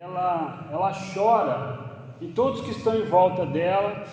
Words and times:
ela, 0.00 0.68
ela 0.70 0.92
chora 1.12 1.76
e 2.20 2.28
todos 2.28 2.60
que 2.60 2.70
estão 2.70 2.94
em 2.94 3.02
volta 3.06 3.44
dela 3.44 4.04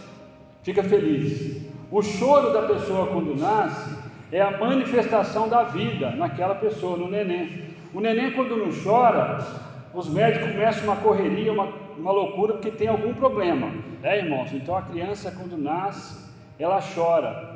fica 0.64 0.84
feliz. 0.84 1.64
O 1.92 2.02
choro 2.02 2.52
da 2.52 2.64
pessoa 2.64 3.06
quando 3.06 3.40
nasce 3.40 3.96
é 4.32 4.42
a 4.42 4.58
manifestação 4.58 5.48
da 5.48 5.62
vida 5.62 6.10
naquela 6.10 6.56
pessoa, 6.56 6.98
no 6.98 7.08
neném. 7.08 7.70
O 7.94 8.02
neném 8.02 8.32
quando 8.32 8.58
não 8.58 8.72
chora, 8.84 9.38
os 9.94 10.10
médicos 10.10 10.54
começam 10.54 10.86
uma 10.86 10.96
correria, 10.96 11.54
uma, 11.54 11.72
uma 11.96 12.12
loucura 12.12 12.54
porque 12.54 12.72
tem 12.72 12.88
algum 12.88 13.14
problema, 13.14 13.72
é 14.02 14.18
irmãos? 14.18 14.52
Então 14.54 14.76
a 14.76 14.82
criança 14.82 15.32
quando 15.32 15.56
nasce, 15.56 16.26
ela 16.58 16.82
chora, 16.82 17.55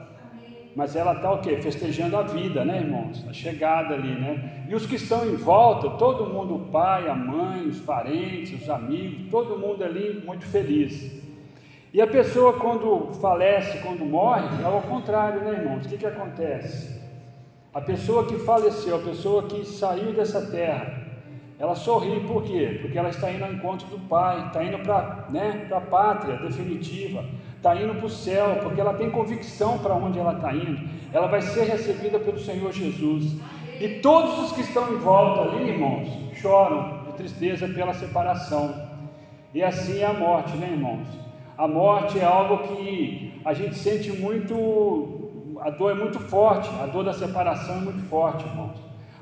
mas 0.80 0.96
ela 0.96 1.12
está 1.12 1.30
o 1.34 1.40
quê? 1.40 1.58
Festejando 1.58 2.16
a 2.16 2.22
vida, 2.22 2.64
né, 2.64 2.78
irmãos? 2.78 3.26
A 3.28 3.34
chegada 3.34 3.96
ali, 3.96 4.18
né? 4.18 4.64
E 4.70 4.74
os 4.74 4.86
que 4.86 4.96
estão 4.96 5.28
em 5.28 5.36
volta, 5.36 5.90
todo 5.98 6.34
mundo, 6.34 6.56
o 6.56 6.60
pai, 6.72 7.10
a 7.10 7.14
mãe, 7.14 7.68
os 7.68 7.82
parentes, 7.82 8.62
os 8.62 8.70
amigos, 8.70 9.30
todo 9.30 9.60
mundo 9.60 9.84
ali 9.84 10.24
muito 10.26 10.46
feliz. 10.46 11.22
E 11.94 12.02
a 12.02 12.08
pessoa, 12.08 12.54
quando 12.54 13.14
falece, 13.20 13.80
quando 13.80 14.06
morre, 14.06 14.48
é 14.64 14.66
ao 14.66 14.82
contrário, 14.84 15.42
né, 15.42 15.52
irmãos? 15.52 15.86
O 15.86 15.90
que, 15.90 15.98
que 15.98 16.06
acontece? 16.06 16.98
A 17.74 17.82
pessoa 17.82 18.26
que 18.26 18.38
faleceu, 18.38 18.96
a 18.96 19.00
pessoa 19.00 19.44
que 19.44 19.66
saiu 19.66 20.14
dessa 20.14 20.50
terra, 20.50 20.98
ela 21.60 21.76
sorri, 21.76 22.22
por 22.22 22.44
quê? 22.44 22.80
Porque 22.82 22.98
ela 22.98 23.10
está 23.10 23.30
indo 23.30 23.44
ao 23.44 23.52
encontro 23.52 23.86
do 23.90 24.00
Pai, 24.08 24.48
está 24.48 24.64
indo 24.64 24.80
para 24.80 25.28
né, 25.30 25.68
a 25.74 25.82
pátria 25.82 26.38
definitiva, 26.38 27.26
está 27.60 27.76
indo 27.76 27.94
para 27.96 28.06
o 28.06 28.10
céu, 28.10 28.60
porque 28.64 28.80
ela 28.80 28.94
tem 28.94 29.12
convicção 29.12 29.78
para 29.80 29.94
onde 29.94 30.18
ela 30.18 30.34
está 30.34 30.54
indo, 30.54 30.80
ela 31.14 31.28
vai 31.28 31.42
ser 31.42 31.66
recebida 31.66 32.18
pelo 32.18 32.40
Senhor 32.40 32.72
Jesus. 32.72 33.36
E 33.80 34.00
todos 34.00 34.40
os 34.40 34.52
que 34.54 34.62
estão 34.62 34.92
em 34.94 34.98
volta 34.98 35.42
ali, 35.42 35.70
irmãos, 35.70 36.08
choram 36.36 37.04
de 37.06 37.14
tristeza 37.14 37.68
pela 37.68 37.94
separação. 37.94 38.74
E 39.54 39.62
assim 39.62 40.00
é 40.00 40.06
a 40.06 40.14
morte, 40.14 40.56
né, 40.58 40.70
irmãos? 40.72 41.08
A 41.58 41.68
morte 41.68 42.20
é 42.20 42.24
algo 42.24 42.60
que 42.68 43.42
a 43.44 43.54
gente 43.54 43.76
sente 43.76 44.12
muito, 44.12 45.56
a 45.60 45.70
dor 45.70 45.92
é 45.92 45.96
muito 45.96 46.20
forte, 46.20 46.70
a 46.82 46.86
dor 46.86 47.04
da 47.04 47.14
separação 47.14 47.76
é 47.76 47.82
muito 47.82 48.08
forte, 48.10 48.46
irmãos. 48.46 48.78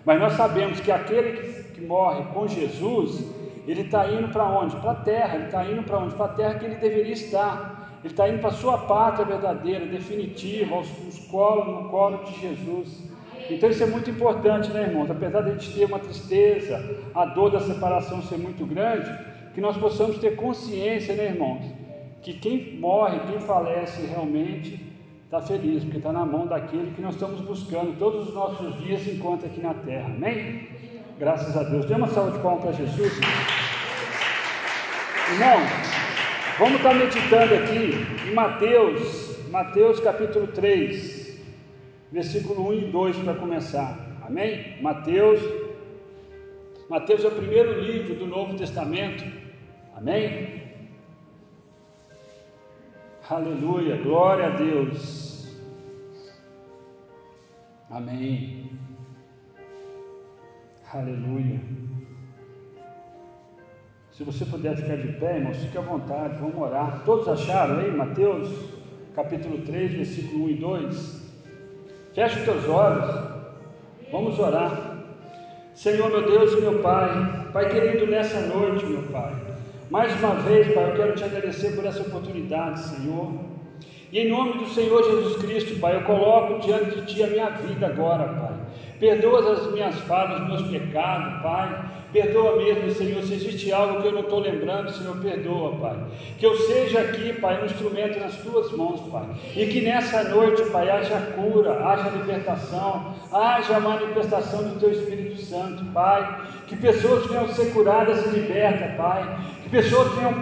Mas 0.05 0.19
nós 0.19 0.33
sabemos 0.33 0.79
que 0.79 0.91
aquele 0.91 1.63
que, 1.73 1.81
morre 1.81 2.23
com 2.33 2.47
Jesus, 2.47 3.23
ele 3.67 3.81
está 3.81 4.07
indo 4.07 4.29
para 4.29 4.45
onde? 4.45 4.75
Para 4.77 4.91
a 4.91 4.95
terra, 4.95 5.35
ele 5.35 5.45
está 5.45 5.65
indo 5.65 5.83
para 5.83 5.99
onde? 5.99 6.15
Para 6.15 6.25
a 6.25 6.29
terra 6.29 6.55
que 6.55 6.65
ele 6.65 6.75
deveria 6.75 7.13
estar. 7.13 7.76
Ele 8.03 8.13
está 8.13 8.29
indo 8.29 8.39
para 8.39 8.49
a 8.49 8.53
sua 8.53 8.77
pátria 8.77 9.25
verdadeira, 9.25 9.85
definitiva, 9.85 10.75
aos, 10.75 10.87
aos 11.03 11.19
colo, 11.27 11.81
no 11.81 11.89
colo 11.89 12.23
de 12.25 12.39
Jesus. 12.39 13.03
Então 13.49 13.69
isso 13.69 13.83
é 13.83 13.85
muito 13.85 14.09
importante, 14.09 14.69
né, 14.71 14.83
irmãos? 14.83 15.09
Apesar 15.09 15.41
de 15.41 15.51
a 15.51 15.53
gente 15.53 15.73
ter 15.73 15.85
uma 15.85 15.99
tristeza, 15.99 16.99
a 17.15 17.25
dor 17.25 17.51
da 17.51 17.59
separação 17.59 18.21
ser 18.21 18.37
muito 18.37 18.65
grande, 18.65 19.09
que 19.53 19.61
nós 19.61 19.77
possamos 19.77 20.17
ter 20.19 20.35
consciência, 20.35 21.15
né, 21.15 21.25
irmãos? 21.25 21.65
Que 22.21 22.33
quem 22.33 22.77
morre, 22.77 23.19
quem 23.21 23.39
falece 23.39 24.05
realmente, 24.05 24.85
está 25.25 25.41
feliz, 25.41 25.83
porque 25.83 25.97
está 25.97 26.11
na 26.11 26.25
mão 26.25 26.47
daquele 26.47 26.91
que 26.91 27.01
nós 27.01 27.15
estamos 27.15 27.41
buscando 27.41 27.97
todos 27.97 28.29
os 28.29 28.33
nossos 28.33 28.77
dias 28.79 29.07
enquanto 29.07 29.45
aqui 29.45 29.61
na 29.61 29.73
terra. 29.73 30.07
Amém? 30.07 30.67
Graças 31.19 31.55
a 31.57 31.63
Deus. 31.63 31.85
Dê 31.85 31.95
uma 31.95 32.07
salva 32.07 32.31
de 32.31 32.39
palmas 32.39 32.63
para 32.63 32.71
Jesus. 32.73 33.13
Irmão, 35.31 36.06
vamos 36.57 36.77
estar 36.77 36.95
meditando 36.95 37.53
aqui 37.53 38.27
em 38.27 38.33
Mateus, 38.33 39.37
Mateus 39.49 39.99
capítulo 39.99 40.47
3, 40.47 41.39
versículo 42.11 42.69
1 42.69 42.73
e 42.73 42.91
2 42.91 43.17
para 43.17 43.35
começar. 43.35 43.97
Amém? 44.25 44.81
Mateus. 44.81 45.39
Mateus 46.89 47.23
é 47.23 47.27
o 47.27 47.31
primeiro 47.31 47.79
livro 47.79 48.15
do 48.15 48.25
Novo 48.25 48.57
Testamento. 48.57 49.23
Amém? 49.95 50.63
Aleluia, 53.29 53.97
glória 53.97 54.47
a 54.47 54.49
Deus. 54.49 55.55
Amém. 57.89 58.71
Aleluia. 60.91 61.86
Se 64.17 64.23
você 64.23 64.45
puder 64.45 64.75
ficar 64.75 64.97
de 64.97 65.09
pé, 65.19 65.37
irmãos, 65.37 65.57
fique 65.57 65.77
à 65.77 65.81
vontade, 65.81 66.39
vamos 66.39 66.57
orar. 66.57 67.03
Todos 67.05 67.27
acharam 67.27 67.77
aí, 67.77 67.91
Mateus, 67.91 68.49
capítulo 69.15 69.59
3, 69.59 69.93
versículo 69.93 70.45
1 70.45 70.49
e 70.49 70.53
2? 70.55 71.31
Feche 72.15 72.39
os 72.39 72.45
teus 72.45 72.67
olhos, 72.67 73.15
vamos 74.11 74.39
orar. 74.39 74.97
Senhor, 75.75 76.09
meu 76.09 76.27
Deus 76.27 76.51
e 76.53 76.61
meu 76.61 76.79
Pai, 76.79 77.51
Pai 77.53 77.69
querido, 77.69 78.07
nessa 78.07 78.41
noite, 78.47 78.87
meu 78.87 79.03
Pai. 79.03 79.35
Mais 79.91 80.11
uma 80.19 80.33
vez, 80.33 80.73
Pai, 80.73 80.89
eu 80.89 80.95
quero 80.95 81.15
te 81.15 81.23
agradecer 81.23 81.75
por 81.75 81.85
essa 81.85 82.01
oportunidade, 82.01 82.79
Senhor. 82.79 83.33
E 84.11 84.17
em 84.17 84.31
nome 84.31 84.53
do 84.53 84.67
Senhor 84.69 85.03
Jesus 85.03 85.37
Cristo, 85.43 85.79
Pai, 85.79 85.95
eu 85.95 86.01
coloco 86.01 86.59
diante 86.65 87.01
de 87.01 87.05
Ti 87.05 87.21
a 87.21 87.27
minha 87.27 87.49
vida 87.51 87.85
agora, 87.85 88.23
Pai. 88.23 88.53
Perdoa 88.99 89.53
as 89.53 89.71
minhas 89.71 89.93
falhas, 89.99 90.41
os 90.41 90.47
meus 90.47 90.71
pecados, 90.71 91.43
Pai. 91.43 91.96
Perdoa 92.11 92.55
mesmo, 92.55 92.89
Senhor, 92.91 93.21
se 93.21 93.33
existe 93.33 93.71
algo 93.71 94.01
que 94.01 94.07
eu 94.07 94.13
não 94.13 94.21
estou 94.21 94.39
lembrando, 94.39 94.91
Senhor, 94.91 95.17
perdoa, 95.17 95.75
Pai. 95.75 95.97
Que 96.39 96.45
eu 96.45 96.55
seja 96.55 97.01
aqui, 97.01 97.33
Pai, 97.33 97.61
um 97.61 97.65
instrumento 97.65 98.17
nas 98.19 98.35
tuas 98.37 98.71
mãos, 98.71 99.01
Pai. 99.11 99.25
E 99.55 99.65
que 99.67 99.81
nessa 99.81 100.23
noite, 100.23 100.63
Pai, 100.69 100.89
haja 100.89 101.19
cura, 101.35 101.85
haja 101.85 102.09
libertação, 102.09 103.13
haja 103.31 103.79
manifestação 103.81 104.63
do 104.69 104.79
Teu 104.79 104.91
Espírito 104.91 105.41
Santo, 105.41 105.83
Pai. 105.93 106.47
Que 106.67 106.77
pessoas 106.77 107.27
venham 107.27 107.47
ser 107.49 107.73
curadas 107.73 108.25
e 108.25 108.39
libertas, 108.39 108.95
Pai. 108.95 109.37
Que 109.67 109.71
pessoas 109.71 110.13
venham, 110.13 110.33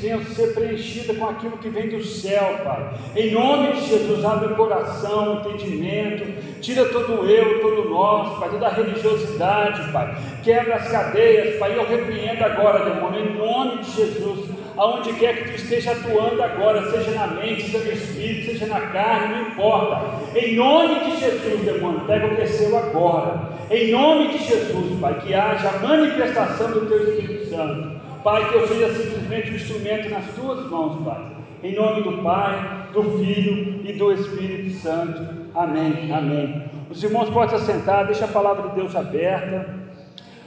venham 0.00 0.24
ser 0.24 0.54
preenchidas 0.54 1.16
com 1.16 1.28
aquilo 1.28 1.56
que 1.58 1.68
vem 1.68 1.88
do 1.88 2.02
céu, 2.02 2.58
Pai. 2.64 2.94
Em 3.14 3.30
nome 3.30 3.74
de 3.74 3.86
Jesus, 3.86 4.24
abre 4.24 4.52
o 4.52 4.56
coração, 4.56 5.36
o 5.36 5.38
entendimento, 5.38 6.60
tira 6.60 6.86
todo 6.86 7.20
o 7.20 7.30
eu, 7.30 7.60
todo 7.60 7.88
nós, 7.88 8.40
Pai, 8.40 8.50
toda 8.50 8.66
a 8.66 8.72
religiosidade, 8.72 9.92
Pai. 9.92 10.16
Quebra 10.42 10.74
as 10.74 10.90
cadeias 10.90 11.58
Pai, 11.60 11.78
eu 11.78 11.86
repreendo 11.86 12.44
agora, 12.44 12.90
demônio, 12.90 13.20
em 13.20 13.38
nome 13.38 13.82
de 13.84 13.90
Jesus, 13.92 14.50
aonde 14.76 15.12
quer 15.12 15.36
que 15.36 15.50
tu 15.50 15.56
esteja 15.56 15.92
atuando 15.92 16.42
agora, 16.42 16.90
seja 16.90 17.12
na 17.12 17.28
mente, 17.28 17.62
seja 17.62 17.84
no 17.84 17.92
espírito, 17.92 18.46
seja 18.46 18.66
na 18.66 18.80
carne, 18.80 19.34
não 19.36 19.48
importa, 19.48 20.00
em 20.34 20.56
nome 20.56 20.98
de 21.04 21.20
Jesus, 21.20 21.60
demônio, 21.60 22.00
pega 22.00 22.26
o 22.26 22.48
seu 22.48 22.76
agora, 22.76 23.48
em 23.70 23.92
nome 23.92 24.26
de 24.26 24.38
Jesus, 24.38 24.98
Pai, 25.00 25.20
que 25.20 25.32
haja 25.32 25.68
a 25.68 25.78
manifestação 25.78 26.72
do 26.72 26.86
teu 26.86 27.10
Espírito 27.10 27.48
Santo, 27.48 28.02
Pai, 28.22 28.48
que 28.48 28.54
eu 28.54 28.68
seja 28.68 28.94
simplesmente 28.94 29.50
um 29.50 29.56
instrumento 29.56 30.08
nas 30.08 30.24
tuas 30.34 30.64
mãos, 30.70 31.04
Pai, 31.04 31.26
em 31.64 31.74
nome 31.74 32.02
do 32.02 32.22
Pai, 32.22 32.86
do 32.92 33.02
Filho 33.18 33.84
e 33.84 33.92
do 33.94 34.12
Espírito 34.12 34.70
Santo, 34.78 35.50
amém, 35.52 36.12
amém. 36.12 36.70
Os 36.88 37.02
irmãos 37.02 37.28
podem 37.30 37.58
se 37.58 37.66
sentar, 37.66 38.06
deixa 38.06 38.26
a 38.26 38.28
palavra 38.28 38.68
de 38.68 38.76
Deus 38.76 38.94
aberta. 38.94 39.74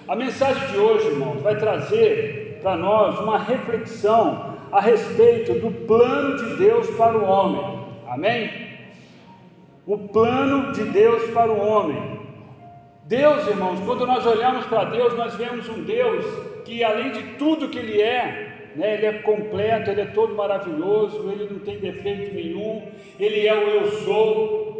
A 0.08 0.16
mensagem 0.16 0.66
de 0.70 0.78
hoje, 0.78 1.08
irmãos, 1.08 1.42
vai 1.42 1.58
trazer 1.58 2.60
para 2.62 2.78
nós 2.78 3.20
uma 3.20 3.40
reflexão 3.40 4.56
a 4.72 4.80
respeito 4.80 5.54
do 5.56 5.70
plano 5.86 6.38
de 6.38 6.56
Deus 6.56 6.90
para 6.92 7.18
o 7.18 7.26
homem. 7.26 7.80
Amém? 8.08 8.50
O 9.86 9.98
plano 9.98 10.72
de 10.72 10.84
Deus 10.86 11.30
para 11.32 11.52
o 11.52 11.60
homem. 11.60 12.22
Deus, 13.04 13.46
irmãos, 13.48 13.80
quando 13.86 14.08
nós 14.08 14.26
olhamos 14.26 14.66
para 14.68 14.86
Deus, 14.86 15.14
nós 15.18 15.36
vemos 15.36 15.68
um 15.68 15.84
Deus 15.84 16.55
que, 16.66 16.84
além 16.84 17.12
de 17.12 17.24
tudo 17.38 17.70
que 17.70 17.80
Ele 17.80 18.02
é, 18.02 18.72
né, 18.76 18.96
Ele 18.96 19.06
é 19.06 19.14
completo, 19.20 19.92
Ele 19.92 20.02
é 20.02 20.06
todo 20.08 20.36
maravilhoso, 20.36 21.30
Ele 21.32 21.48
não 21.50 21.60
tem 21.60 21.80
defeito 21.80 22.34
nenhum, 22.36 22.84
Ele 23.18 23.48
é 23.48 23.54
o 23.54 23.70
Eu 23.70 23.92
Sou, 24.04 24.76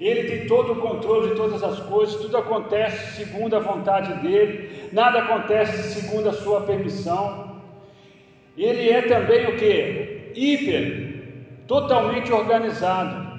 ele 0.00 0.24
tem 0.24 0.46
todo 0.46 0.72
o 0.72 0.76
controle 0.76 1.28
de 1.28 1.34
todas 1.34 1.62
as 1.62 1.78
coisas, 1.80 2.16
tudo 2.16 2.38
acontece 2.38 3.22
segundo 3.22 3.54
a 3.54 3.58
vontade 3.58 4.14
dele, 4.22 4.88
nada 4.92 5.18
acontece 5.18 6.00
segundo 6.00 6.30
a 6.30 6.32
sua 6.32 6.62
permissão. 6.62 7.60
Ele 8.56 8.88
é 8.88 9.02
também 9.02 9.46
o 9.48 9.56
que? 9.58 10.32
Hiper, 10.34 11.64
totalmente 11.66 12.32
organizado. 12.32 13.30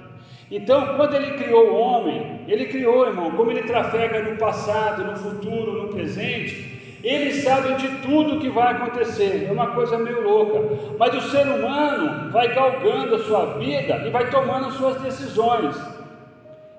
Então, 0.51 0.97
quando 0.97 1.15
ele 1.15 1.31
criou 1.31 1.71
o 1.71 1.75
homem, 1.75 2.41
ele 2.47 2.65
criou, 2.65 3.07
irmão, 3.07 3.31
como 3.31 3.49
ele 3.49 3.63
trafega 3.63 4.21
no 4.21 4.37
passado, 4.37 5.03
no 5.03 5.17
futuro, 5.17 5.81
no 5.81 5.87
presente, 5.87 6.70
ele 7.03 7.33
sabe 7.41 7.73
de 7.75 7.87
tudo 7.99 8.39
que 8.39 8.49
vai 8.49 8.73
acontecer. 8.73 9.47
É 9.47 9.51
uma 9.51 9.67
coisa 9.71 9.97
meio 9.97 10.21
louca. 10.21 10.59
Mas 10.99 11.15
o 11.15 11.29
ser 11.29 11.47
humano 11.47 12.31
vai 12.31 12.53
galgando 12.53 13.15
a 13.15 13.19
sua 13.19 13.57
vida 13.57 14.03
e 14.05 14.09
vai 14.09 14.29
tomando 14.29 14.67
as 14.67 14.73
suas 14.75 15.01
decisões. 15.01 15.75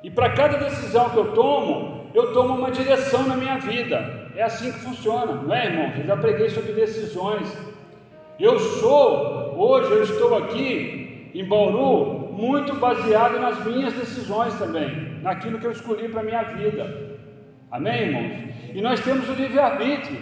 E 0.03 0.11
para 0.11 0.31
cada 0.31 0.59
decisão 0.59 1.11
que 1.11 1.17
eu 1.17 1.33
tomo, 1.33 2.07
eu 2.15 2.33
tomo 2.33 2.55
uma 2.55 2.71
direção 2.71 3.27
na 3.27 3.37
minha 3.37 3.59
vida. 3.59 4.31
É 4.37 4.43
assim 4.43 4.73
que 4.73 4.79
funciona, 4.81 5.35
não 5.35 5.55
é, 5.55 5.67
irmãos? 5.67 5.99
Eu 5.99 6.05
já 6.05 6.17
preguei 6.17 6.49
sobre 6.51 6.73
decisões. 6.73 7.57
Eu 8.39 8.59
sou, 8.59 9.55
hoje 9.57 9.91
eu 9.91 10.03
estou 10.03 10.37
aqui 10.37 11.31
em 11.35 11.45
Bauru, 11.45 12.33
muito 12.33 12.75
baseado 12.75 13.39
nas 13.39 13.65
minhas 13.65 13.93
decisões 13.93 14.55
também, 14.59 15.19
naquilo 15.23 15.59
que 15.59 15.67
eu 15.67 15.73
escolhi 15.73 16.09
para 16.09 16.21
a 16.21 16.25
minha 16.25 16.43
vida. 16.43 17.12
Amém, 17.73 18.03
irmãos? 18.03 18.33
E 18.75 18.83
nós 18.83 19.01
temos 19.01 19.27
o 19.31 19.33
livre-arbítrio. 19.33 20.21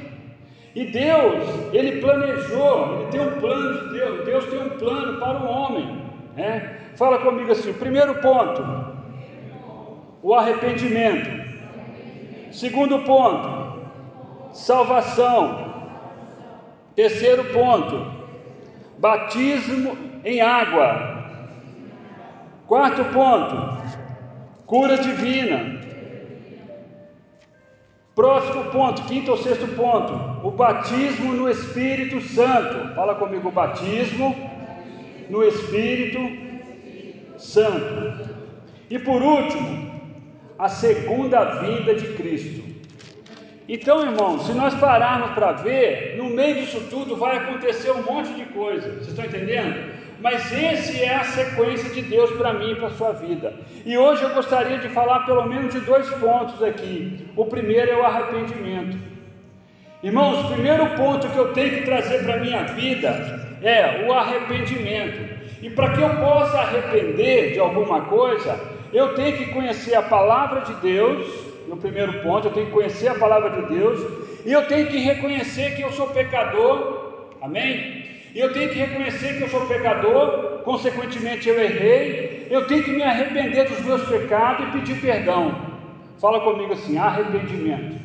E 0.73 0.85
Deus, 0.85 1.73
Ele 1.73 2.01
planejou, 2.01 3.01
Ele 3.01 3.11
tem 3.11 3.21
um 3.21 3.41
plano 3.41 3.81
de 3.81 3.93
Deus, 3.93 4.25
Deus 4.25 4.45
tem 4.45 4.63
um 4.63 4.79
plano 4.79 5.19
para 5.19 5.39
o 5.39 5.51
homem. 5.51 6.01
Né? 6.37 6.79
Fala 6.95 7.19
comigo 7.19 7.51
assim: 7.51 7.71
o 7.71 7.75
primeiro 7.75 8.15
ponto, 8.21 8.65
o 10.23 10.33
arrependimento. 10.33 11.29
Segundo 12.53 13.01
ponto, 13.01 13.81
salvação. 14.53 15.69
Terceiro 16.95 17.45
ponto, 17.47 18.13
batismo 18.99 19.97
em 20.25 20.41
água. 20.41 21.19
Quarto 22.69 23.05
ponto, 23.07 23.83
cura 24.67 24.99
divina. 24.99 25.80
Próximo 28.15 28.65
ponto, 28.67 29.03
quinto 29.03 29.31
ou 29.31 29.37
sexto 29.37 29.69
ponto, 29.77 30.47
o 30.47 30.51
batismo 30.51 31.33
no 31.33 31.49
Espírito 31.49 32.21
Santo. 32.21 32.95
Fala 32.95 33.15
comigo, 33.15 33.49
o 33.49 33.53
batismo 33.53 34.35
no 35.29 35.45
Espírito 35.45 36.19
Santo. 37.39 38.29
E 38.91 38.99
por 38.99 39.23
último, 39.23 39.91
a 40.59 40.69
segunda 40.69 41.45
vinda 41.61 41.95
de 41.95 42.09
Cristo. 42.15 42.69
Então, 43.69 44.03
irmãos, 44.03 44.47
se 44.47 44.53
nós 44.53 44.75
pararmos 44.75 45.31
para 45.31 45.53
ver, 45.53 46.17
no 46.19 46.29
meio 46.29 46.57
disso 46.57 46.89
tudo 46.91 47.15
vai 47.15 47.37
acontecer 47.37 47.93
um 47.93 48.03
monte 48.03 48.35
de 48.35 48.45
coisa. 48.47 48.89
Vocês 48.89 49.09
estão 49.09 49.25
entendendo? 49.25 49.93
Mas 50.21 50.53
esse 50.53 51.03
é 51.03 51.15
a 51.15 51.25
sequência 51.25 51.89
de 51.91 52.03
Deus 52.03 52.31
para 52.33 52.53
mim 52.53 52.73
e 52.73 52.75
para 52.75 52.89
a 52.89 52.93
sua 52.93 53.13
vida. 53.13 53.55
E 53.87 53.97
hoje 53.97 54.23
eu 54.23 54.35
gostaria 54.35 54.79
de 54.79 54.89
falar 54.91 55.21
pelo 55.21 55.47
menos 55.47 55.73
de 55.73 55.81
dois 55.81 56.09
pontos 56.11 56.63
aqui. 56.63 57.27
O 57.35 57.47
primeiro 57.47 57.91
é 57.91 57.97
o 57.97 58.05
arrependimento. 58.05 58.99
Irmãos, 60.03 60.45
o 60.45 60.53
primeiro 60.53 60.87
ponto 60.91 61.29
que 61.29 61.39
eu 61.39 61.53
tenho 61.53 61.77
que 61.77 61.83
trazer 61.83 62.23
para 62.25 62.35
a 62.35 62.39
minha 62.39 62.65
vida 62.65 63.59
é 63.63 64.07
o 64.07 64.13
arrependimento. 64.13 65.41
E 65.63 65.71
para 65.71 65.93
que 65.93 66.03
eu 66.03 66.17
possa 66.17 66.59
arrepender 66.59 67.53
de 67.53 67.61
alguma 67.61 68.03
coisa, 68.03 68.59
eu 68.93 69.15
tenho 69.15 69.37
que 69.39 69.47
conhecer 69.47 69.95
a 69.95 70.03
palavra 70.03 70.63
de 70.63 70.75
Deus. 70.75 71.27
No 71.67 71.77
primeiro 71.77 72.21
ponto, 72.23 72.49
eu 72.49 72.53
tenho 72.53 72.67
que 72.67 72.73
conhecer 72.73 73.09
a 73.09 73.15
palavra 73.15 73.51
de 73.51 73.75
Deus. 73.75 74.01
E 74.45 74.53
eu 74.53 74.67
tenho 74.67 74.87
que 74.87 74.99
reconhecer 74.99 75.77
que 75.77 75.83
eu 75.83 75.93
sou 75.93 76.09
pecador. 76.09 77.27
Amém? 77.41 78.10
E 78.35 78.39
eu 78.41 78.53
tenho 78.53 78.69
que 78.71 78.79
reconhecer 78.79 79.37
que 79.37 79.43
eu 79.43 79.49
sou 79.49 79.67
pecador, 79.67 80.63
consequentemente 80.65 81.49
eu 81.49 81.61
errei, 81.61 82.47
eu 82.51 82.67
tenho 82.67 82.83
que 82.83 82.93
me 82.93 83.03
arrepender 83.03 83.69
dos 83.69 83.81
meus 83.81 84.09
pecados 84.09 84.69
e 84.69 84.73
pedir 84.73 85.01
perdão. 85.01 85.55
Fala 86.21 86.41
comigo 86.41 86.73
assim: 86.73 86.99
arrependimento. 86.99 87.99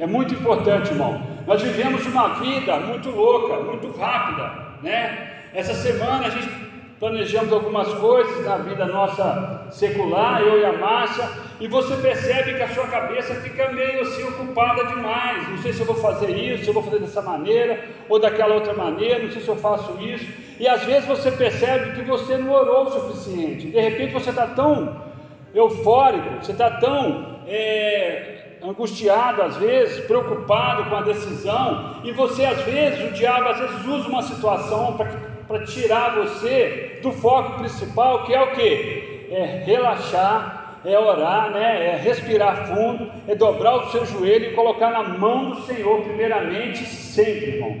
É 0.00 0.06
muito 0.06 0.34
importante, 0.34 0.90
irmão. 0.90 1.20
Nós 1.46 1.60
vivemos 1.62 2.06
uma 2.06 2.34
vida 2.34 2.78
muito 2.80 3.10
louca, 3.10 3.60
muito 3.60 3.90
rápida, 3.98 4.50
né? 4.82 5.48
Essa 5.52 5.74
semana 5.74 6.26
a 6.26 6.30
gente 6.30 6.48
planejamos 6.98 7.52
algumas 7.52 7.92
coisas 7.94 8.44
na 8.44 8.58
vida 8.58 8.86
nossa 8.86 9.57
secular, 9.70 10.40
eu 10.42 10.60
e 10.60 10.64
a 10.64 10.72
Márcia, 10.72 11.28
e 11.60 11.66
você 11.66 11.96
percebe 11.96 12.54
que 12.54 12.62
a 12.62 12.68
sua 12.68 12.86
cabeça 12.86 13.34
fica 13.36 13.72
meio 13.72 14.02
assim 14.02 14.22
ocupada 14.24 14.84
demais. 14.84 15.48
Não 15.48 15.58
sei 15.58 15.72
se 15.72 15.80
eu 15.80 15.86
vou 15.86 15.96
fazer 15.96 16.30
isso, 16.30 16.64
se 16.64 16.70
eu 16.70 16.74
vou 16.74 16.82
fazer 16.82 17.00
dessa 17.00 17.22
maneira 17.22 17.84
ou 18.08 18.18
daquela 18.18 18.54
outra 18.54 18.74
maneira, 18.74 19.24
não 19.24 19.30
sei 19.30 19.42
se 19.42 19.48
eu 19.48 19.56
faço 19.56 20.00
isso. 20.00 20.30
E 20.58 20.66
às 20.66 20.84
vezes 20.84 21.06
você 21.06 21.30
percebe 21.30 21.94
que 21.94 22.02
você 22.02 22.36
não 22.36 22.52
orou 22.52 22.86
o 22.86 22.90
suficiente. 22.90 23.68
De 23.68 23.80
repente 23.80 24.12
você 24.12 24.30
está 24.30 24.46
tão 24.46 25.02
eufórico, 25.54 26.42
você 26.42 26.52
está 26.52 26.70
tão 26.72 27.40
é, 27.46 28.58
angustiado 28.62 29.42
às 29.42 29.56
vezes, 29.56 30.04
preocupado 30.04 30.88
com 30.90 30.96
a 30.96 31.02
decisão, 31.02 32.00
e 32.04 32.12
você 32.12 32.44
às 32.44 32.60
vezes, 32.62 33.08
o 33.08 33.12
diabo 33.12 33.48
às 33.48 33.58
vezes 33.58 33.86
usa 33.86 34.08
uma 34.08 34.22
situação 34.22 34.96
para 35.46 35.64
tirar 35.64 36.14
você 36.16 37.00
do 37.02 37.12
foco 37.12 37.58
principal, 37.58 38.24
que 38.24 38.34
é 38.34 38.42
o 38.42 38.52
que? 38.52 39.07
É 39.30 39.62
relaxar, 39.64 40.80
é 40.84 40.98
orar, 40.98 41.50
né? 41.50 41.94
é 41.94 41.96
respirar 41.96 42.68
fundo, 42.68 43.10
é 43.26 43.34
dobrar 43.34 43.76
o 43.76 43.90
seu 43.90 44.06
joelho 44.06 44.50
e 44.50 44.54
colocar 44.54 44.90
na 44.90 45.02
mão 45.02 45.50
do 45.50 45.62
Senhor, 45.62 46.02
primeiramente, 46.02 46.84
sempre, 46.84 47.56
irmão. 47.56 47.76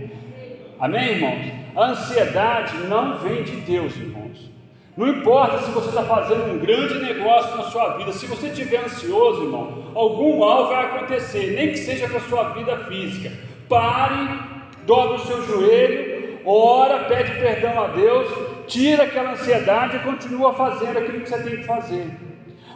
Amém, 0.78 1.10
irmãos? 1.10 1.52
A 1.76 1.90
ansiedade 1.90 2.76
não 2.88 3.18
vem 3.18 3.42
de 3.42 3.56
Deus, 3.56 3.96
irmãos. 3.96 4.50
Não 4.96 5.06
importa 5.06 5.58
se 5.58 5.70
você 5.70 5.90
está 5.90 6.02
fazendo 6.02 6.52
um 6.52 6.58
grande 6.58 6.98
negócio 6.98 7.56
na 7.56 7.64
sua 7.64 7.96
vida, 7.96 8.12
se 8.12 8.26
você 8.26 8.48
estiver 8.48 8.84
ansioso, 8.84 9.44
irmão, 9.44 9.92
algum 9.94 10.38
mal 10.38 10.68
vai 10.68 10.86
acontecer, 10.86 11.54
nem 11.54 11.68
que 11.68 11.78
seja 11.78 12.08
com 12.08 12.16
a 12.16 12.22
sua 12.22 12.48
vida 12.50 12.76
física. 12.86 13.32
Pare, 13.68 14.40
dobre 14.84 15.16
o 15.16 15.26
seu 15.26 15.42
joelho 15.44 16.18
ora, 16.48 17.04
pede 17.04 17.32
perdão 17.32 17.82
a 17.82 17.88
Deus, 17.88 18.28
tira 18.68 19.04
aquela 19.04 19.32
ansiedade 19.32 19.96
e 19.96 20.00
continua 20.00 20.54
fazendo 20.54 20.98
aquilo 20.98 21.20
que 21.20 21.28
você 21.28 21.42
tem 21.42 21.56
que 21.56 21.64
fazer. 21.64 22.06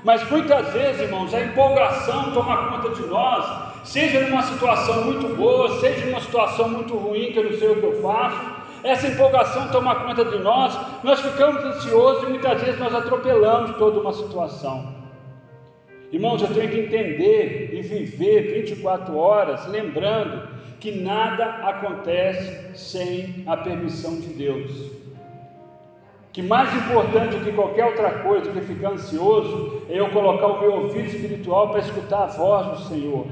Mas 0.05 0.29
muitas 0.29 0.73
vezes, 0.73 1.03
irmãos, 1.03 1.33
a 1.33 1.41
empolgação 1.41 2.33
toma 2.33 2.69
conta 2.69 2.91
de 2.91 3.07
nós, 3.07 3.45
seja 3.85 4.21
numa 4.23 4.43
situação 4.43 5.05
muito 5.05 5.37
boa, 5.37 5.79
seja 5.81 6.07
numa 6.07 6.21
situação 6.21 6.69
muito 6.69 6.97
ruim, 6.97 7.31
que 7.33 7.39
eu 7.39 7.51
não 7.51 7.59
sei 7.59 7.69
o 7.69 7.77
que 7.77 7.87
eu 7.87 8.03
faço, 8.03 8.63
essa 8.83 9.07
empolgação 9.07 9.69
toma 9.69 9.95
conta 9.95 10.25
de 10.25 10.39
nós, 10.39 10.77
nós 11.05 11.21
ficamos 11.21 11.63
ansiosos 11.65 12.25
e 12.25 12.27
muitas 12.27 12.61
vezes 12.61 12.81
nós 12.81 12.93
atropelamos 12.93 13.77
toda 13.77 14.01
uma 14.01 14.13
situação. 14.13 14.93
Irmãos, 16.11 16.43
eu 16.43 16.49
tenho 16.53 16.69
que 16.69 16.81
entender 16.81 17.71
e 17.73 17.81
viver 17.81 18.61
24 18.61 19.17
horas 19.17 19.67
lembrando 19.69 20.49
que 20.81 20.91
nada 20.91 21.45
acontece 21.45 22.77
sem 22.77 23.45
a 23.47 23.57
permissão 23.57 24.19
de 24.19 24.27
Deus. 24.35 25.02
Que 26.33 26.41
mais 26.41 26.75
importante 26.75 27.37
do 27.37 27.45
que 27.45 27.53
qualquer 27.53 27.85
outra 27.85 28.11
coisa 28.21 28.51
do 28.51 28.59
que 28.59 28.67
ficar 28.67 28.93
ansioso 28.93 29.83
é 29.89 29.99
eu 29.99 30.09
colocar 30.11 30.47
o 30.47 30.61
meu 30.61 30.73
ouvido 30.73 31.07
espiritual 31.07 31.69
para 31.69 31.81
escutar 31.81 32.23
a 32.23 32.27
voz 32.27 32.67
do 32.69 32.89
Senhor, 32.89 33.27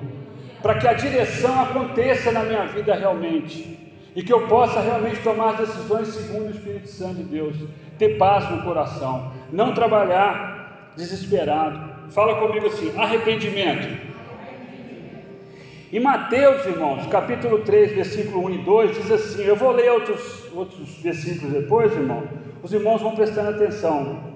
para 0.60 0.74
que 0.74 0.86
a 0.86 0.92
direção 0.92 1.62
aconteça 1.62 2.30
na 2.30 2.44
minha 2.44 2.66
vida 2.66 2.94
realmente 2.94 3.78
e 4.14 4.22
que 4.22 4.32
eu 4.32 4.46
possa 4.48 4.80
realmente 4.80 5.22
tomar 5.22 5.56
decisões 5.56 6.08
segundo 6.08 6.48
o 6.48 6.50
Espírito 6.50 6.88
Santo 6.88 7.14
de 7.14 7.22
Deus, 7.22 7.56
ter 7.98 8.18
paz 8.18 8.50
no 8.50 8.62
coração, 8.62 9.32
não 9.50 9.72
trabalhar 9.72 10.92
desesperado. 10.94 12.10
Fala 12.10 12.34
comigo 12.34 12.66
assim: 12.66 12.92
arrependimento 12.98 14.10
em 15.92 15.98
Mateus, 15.98 16.64
irmãos, 16.66 17.04
capítulo 17.08 17.62
3, 17.62 17.92
versículo 17.96 18.46
1 18.46 18.50
e 18.50 18.58
2, 18.58 18.96
diz 18.96 19.10
assim: 19.10 19.42
Eu 19.42 19.56
vou 19.56 19.72
ler 19.72 19.90
outros, 19.90 20.46
outros 20.54 20.88
versículos 21.02 21.52
depois, 21.52 21.92
irmão. 21.92 22.22
Os 22.62 22.72
irmãos 22.72 23.00
vão 23.00 23.14
prestando 23.14 23.50
atenção. 23.50 24.30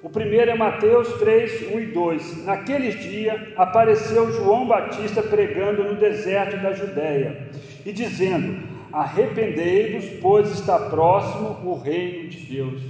O 0.00 0.08
primeiro 0.08 0.50
é 0.50 0.54
Mateus 0.54 1.12
3, 1.14 1.72
1 1.74 1.80
e 1.80 1.86
2. 1.86 2.44
Naqueles 2.44 3.00
dias 3.00 3.40
apareceu 3.56 4.30
João 4.32 4.66
Batista 4.66 5.22
pregando 5.22 5.82
no 5.82 5.96
deserto 5.96 6.56
da 6.62 6.72
Judéia 6.72 7.48
e 7.84 7.92
dizendo: 7.92 8.62
Arrependei-vos, 8.92 10.04
pois 10.20 10.50
está 10.52 10.78
próximo 10.78 11.58
o 11.64 11.78
reino 11.78 12.28
de 12.28 12.38
Deus. 12.38 12.80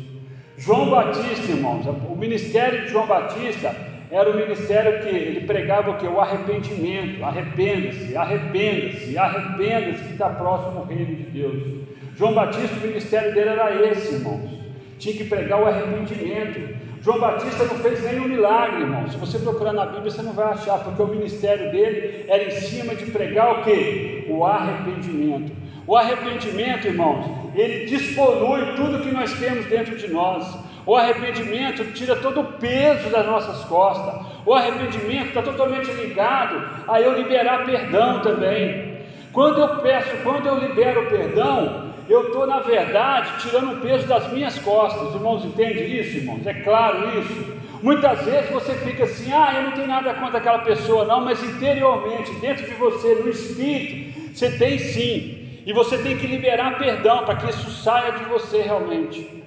João 0.58 0.90
Batista, 0.90 1.50
irmãos, 1.50 1.86
o 1.86 2.16
ministério 2.16 2.82
de 2.82 2.88
João 2.88 3.06
Batista 3.06 3.74
era 4.10 4.30
o 4.30 4.36
ministério 4.36 5.00
que 5.02 5.08
ele 5.08 5.46
pregava 5.46 5.94
que? 5.94 6.06
O 6.06 6.20
arrependimento, 6.20 7.24
arrependa-se, 7.24 8.16
arrependa-se, 8.16 9.16
arrependa-se 9.16 10.04
que 10.04 10.12
está 10.12 10.30
próximo 10.30 10.80
o 10.80 10.84
reino 10.84 11.16
de 11.16 11.22
Deus. 11.24 11.87
João 12.18 12.34
Batista, 12.34 12.74
o 12.74 12.88
ministério 12.88 13.32
dele 13.32 13.50
era 13.50 13.86
esse, 13.86 14.16
irmãos. 14.16 14.50
Tinha 14.98 15.14
que 15.14 15.22
pregar 15.22 15.62
o 15.62 15.66
arrependimento. 15.66 16.76
João 17.00 17.20
Batista 17.20 17.62
não 17.62 17.76
fez 17.76 18.02
nenhum 18.02 18.26
milagre, 18.26 18.80
irmão. 18.80 19.08
Se 19.08 19.16
você 19.16 19.38
procurar 19.38 19.72
na 19.72 19.86
Bíblia, 19.86 20.10
você 20.10 20.22
não 20.22 20.32
vai 20.32 20.46
achar, 20.46 20.80
porque 20.80 21.00
o 21.00 21.06
ministério 21.06 21.70
dele 21.70 22.24
era 22.26 22.42
em 22.42 22.50
cima 22.50 22.96
de 22.96 23.06
pregar 23.12 23.60
o 23.60 23.62
que? 23.62 24.26
O 24.28 24.44
arrependimento. 24.44 25.52
O 25.86 25.96
arrependimento, 25.96 26.88
irmãos, 26.88 27.24
ele 27.54 27.86
despolui 27.86 28.74
tudo 28.74 29.00
que 29.00 29.12
nós 29.12 29.32
temos 29.38 29.66
dentro 29.66 29.96
de 29.96 30.08
nós. 30.08 30.58
O 30.84 30.96
arrependimento 30.96 31.84
tira 31.92 32.16
todo 32.16 32.40
o 32.40 32.52
peso 32.54 33.10
das 33.10 33.26
nossas 33.26 33.62
costas. 33.66 34.26
O 34.44 34.52
arrependimento 34.54 35.28
está 35.28 35.42
totalmente 35.42 35.88
ligado 35.92 36.68
a 36.88 37.00
eu 37.00 37.16
liberar 37.16 37.64
perdão 37.64 38.22
também. 38.22 38.98
Quando 39.32 39.60
eu 39.60 39.76
peço, 39.76 40.16
quando 40.24 40.46
eu 40.46 40.58
libero 40.58 41.06
perdão, 41.06 41.87
eu 42.08 42.28
estou, 42.28 42.46
na 42.46 42.60
verdade, 42.60 43.42
tirando 43.42 43.72
o 43.72 43.80
peso 43.80 44.06
das 44.06 44.32
minhas 44.32 44.58
costas. 44.58 45.14
Irmãos, 45.14 45.44
entende 45.44 46.00
isso, 46.00 46.16
irmãos? 46.18 46.46
É 46.46 46.54
claro 46.54 47.18
isso. 47.18 47.58
Muitas 47.82 48.24
vezes 48.24 48.50
você 48.50 48.74
fica 48.74 49.04
assim, 49.04 49.30
ah, 49.32 49.52
eu 49.54 49.62
não 49.64 49.72
tenho 49.72 49.86
nada 49.86 50.14
contra 50.14 50.38
aquela 50.38 50.60
pessoa, 50.60 51.04
não, 51.04 51.24
mas 51.24 51.42
interiormente, 51.42 52.34
dentro 52.36 52.66
de 52.66 52.74
você, 52.74 53.14
no 53.16 53.28
espírito, 53.28 54.34
você 54.34 54.50
tem 54.58 54.78
sim. 54.78 55.62
E 55.64 55.72
você 55.72 55.98
tem 55.98 56.16
que 56.16 56.26
liberar 56.26 56.78
perdão 56.78 57.24
para 57.24 57.36
que 57.36 57.50
isso 57.50 57.70
saia 57.70 58.12
de 58.12 58.24
você 58.24 58.62
realmente. 58.62 59.44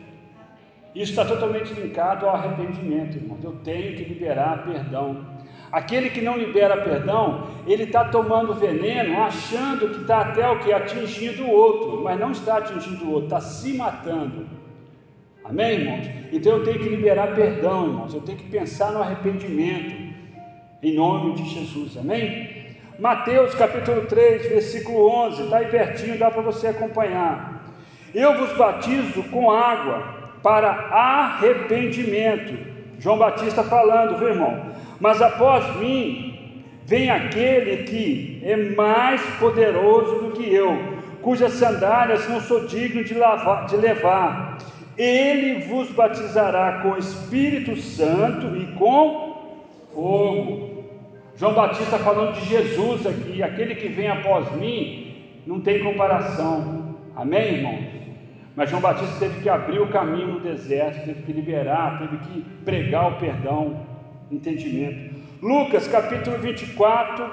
Isso 0.94 1.12
está 1.12 1.26
totalmente 1.26 1.74
linkado 1.74 2.26
ao 2.28 2.36
arrependimento, 2.36 3.16
irmãos. 3.16 3.44
Eu 3.44 3.54
tenho 3.64 3.96
que 3.96 4.04
liberar 4.04 4.64
perdão. 4.66 5.26
Aquele 5.72 6.10
que 6.10 6.22
não 6.22 6.38
libera 6.38 6.76
perdão, 6.78 7.48
ele 7.66 7.84
está 7.84 8.04
tomando 8.06 8.54
veneno, 8.54 9.22
achando 9.22 9.90
que 9.90 10.02
está 10.02 10.20
até 10.20 10.50
o 10.50 10.60
que? 10.60 10.74
Atingindo 10.74 11.44
o 11.44 11.50
outro, 11.50 12.02
mas 12.04 12.20
não 12.20 12.32
está 12.32 12.58
atingindo 12.58 13.06
o 13.06 13.12
outro, 13.12 13.26
está 13.26 13.40
se 13.40 13.74
matando. 13.74 14.48
Amém, 15.44 15.80
irmãos? 15.80 16.10
Então 16.32 16.58
eu 16.58 16.64
tenho 16.64 16.80
que 16.80 16.90
liberar 16.90 17.34
perdão, 17.34 17.86
irmãos. 17.86 18.14
Eu 18.14 18.22
tenho 18.22 18.38
que 18.38 18.50
pensar 18.50 18.92
no 18.92 19.02
arrependimento, 19.02 20.14
em 20.84 20.94
nome 20.94 21.36
de 21.36 21.46
Jesus. 21.50 21.98
Amém? 21.98 22.62
Mateus 23.00 23.56
capítulo 23.56 24.06
3, 24.06 24.50
versículo 24.50 25.10
11, 25.10 25.44
está 25.44 25.58
aí 25.58 25.68
pertinho, 25.68 26.20
dá 26.20 26.30
para 26.30 26.42
você 26.42 26.68
acompanhar. 26.68 27.64
Eu 28.14 28.38
vos 28.38 28.56
batizo 28.58 29.24
com 29.24 29.50
água 29.50 30.36
para 30.44 30.70
arrependimento. 30.70 32.58
João 33.00 33.18
Batista 33.18 33.64
falando, 33.64 34.18
viu 34.20 34.30
irmão? 34.30 34.71
Mas 35.02 35.20
após 35.20 35.76
mim 35.78 36.62
vem 36.86 37.10
aquele 37.10 37.84
que 37.84 38.40
é 38.44 38.56
mais 38.56 39.20
poderoso 39.40 40.20
do 40.20 40.32
que 40.32 40.54
eu, 40.54 40.78
cujas 41.24 41.54
sandálias 41.54 42.30
não 42.30 42.40
sou 42.40 42.68
digno 42.68 43.04
de, 43.04 43.16
lavar, 43.16 43.66
de 43.66 43.78
levar. 43.78 44.60
Ele 44.96 45.66
vos 45.66 45.90
batizará 45.90 46.82
com 46.84 46.98
Espírito 46.98 47.76
Santo 47.78 48.56
e 48.56 48.68
com 48.78 49.32
fogo. 49.92 50.84
João 51.36 51.54
Batista 51.56 51.98
falando 51.98 52.36
de 52.36 52.46
Jesus 52.46 53.08
aqui, 53.08 53.42
aquele 53.42 53.74
que 53.74 53.88
vem 53.88 54.08
após 54.08 54.52
mim, 54.56 55.16
não 55.48 55.60
tem 55.62 55.84
comparação. 55.84 56.96
Amém, 57.16 57.56
irmãos? 57.56 57.86
Mas 58.56 58.70
João 58.70 58.82
Batista 58.82 59.16
teve 59.18 59.42
que 59.42 59.50
abrir 59.50 59.80
o 59.80 59.88
caminho 59.88 60.28
no 60.28 60.40
deserto, 60.40 61.06
teve 61.06 61.24
que 61.24 61.32
liberar, 61.32 61.98
teve 61.98 62.18
que 62.18 62.42
pregar 62.64 63.14
o 63.14 63.16
perdão, 63.16 63.91
entendimento. 64.32 65.16
Lucas 65.42 65.88
capítulo 65.88 66.38
24, 66.38 67.32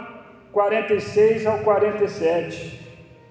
46 0.52 1.46
ao 1.46 1.58
47. 1.58 2.80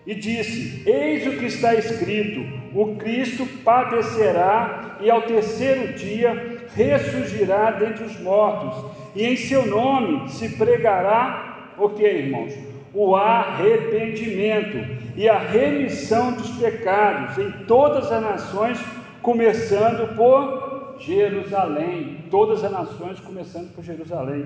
E 0.05 0.15
disse: 0.15 0.83
Eis 0.89 1.27
o 1.27 1.37
que 1.37 1.45
está 1.45 1.75
escrito: 1.75 2.41
o 2.73 2.95
Cristo 2.95 3.45
padecerá 3.63 4.97
e 5.01 5.09
ao 5.09 5.23
terceiro 5.23 5.93
dia 5.93 6.57
ressurgirá 6.75 7.71
dentre 7.71 8.05
os 8.05 8.19
mortos 8.19 8.85
e 9.15 9.25
em 9.25 9.35
seu 9.35 9.65
nome 9.65 10.29
se 10.29 10.49
pregará 10.49 11.73
o 11.77 11.89
que, 11.89 12.03
irmãos? 12.03 12.53
O 12.93 13.15
arrependimento 13.15 14.77
e 15.15 15.27
a 15.27 15.37
remissão 15.37 16.33
dos 16.33 16.49
pecados 16.51 17.37
em 17.39 17.51
todas 17.65 18.11
as 18.11 18.21
nações, 18.21 18.79
começando 19.21 20.15
por 20.15 20.66
Jerusalém. 20.99 22.25
Todas 22.29 22.63
as 22.63 22.71
nações, 22.71 23.19
começando 23.19 23.73
por 23.73 23.83
Jerusalém. 23.83 24.45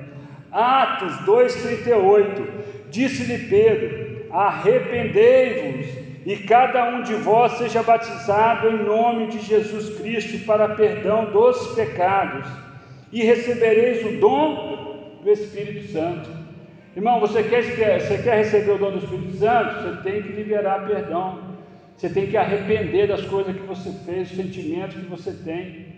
Atos 0.52 1.14
2,38: 1.26 2.90
Disse-lhe 2.90 3.50
Pedro: 3.50 4.28
Arrependei-vos 4.32 5.88
e 6.26 6.38
cada 6.38 6.96
um 6.96 7.02
de 7.02 7.14
vós 7.16 7.54
seja 7.54 7.82
batizado 7.82 8.70
em 8.70 8.84
nome 8.84 9.28
de 9.28 9.40
Jesus 9.40 9.98
Cristo 9.98 10.46
para 10.46 10.76
perdão 10.76 11.32
dos 11.32 11.74
pecados 11.74 12.48
e 13.12 13.24
recebereis 13.24 14.06
o 14.06 14.20
dom 14.20 15.20
do 15.24 15.30
Espírito 15.32 15.92
Santo. 15.92 16.30
Irmão, 16.96 17.20
você 17.20 17.42
quer, 17.44 17.64
você 17.64 18.18
quer 18.22 18.38
receber 18.38 18.72
o 18.72 18.78
dom 18.78 18.92
do 18.92 18.98
Espírito 19.00 19.38
Santo? 19.38 19.82
Você 19.82 20.04
tem 20.04 20.22
que 20.22 20.34
liberar 20.34 20.86
perdão. 20.86 21.52
Você 21.96 22.10
tem 22.10 22.28
que 22.28 22.36
arrepender 22.36 23.08
das 23.08 23.22
coisas 23.26 23.56
que 23.56 23.62
você 23.62 23.92
fez, 24.06 24.32
os 24.32 24.36
sentimentos 24.36 24.96
que 24.96 25.06
você 25.06 25.32
tem. 25.32 25.91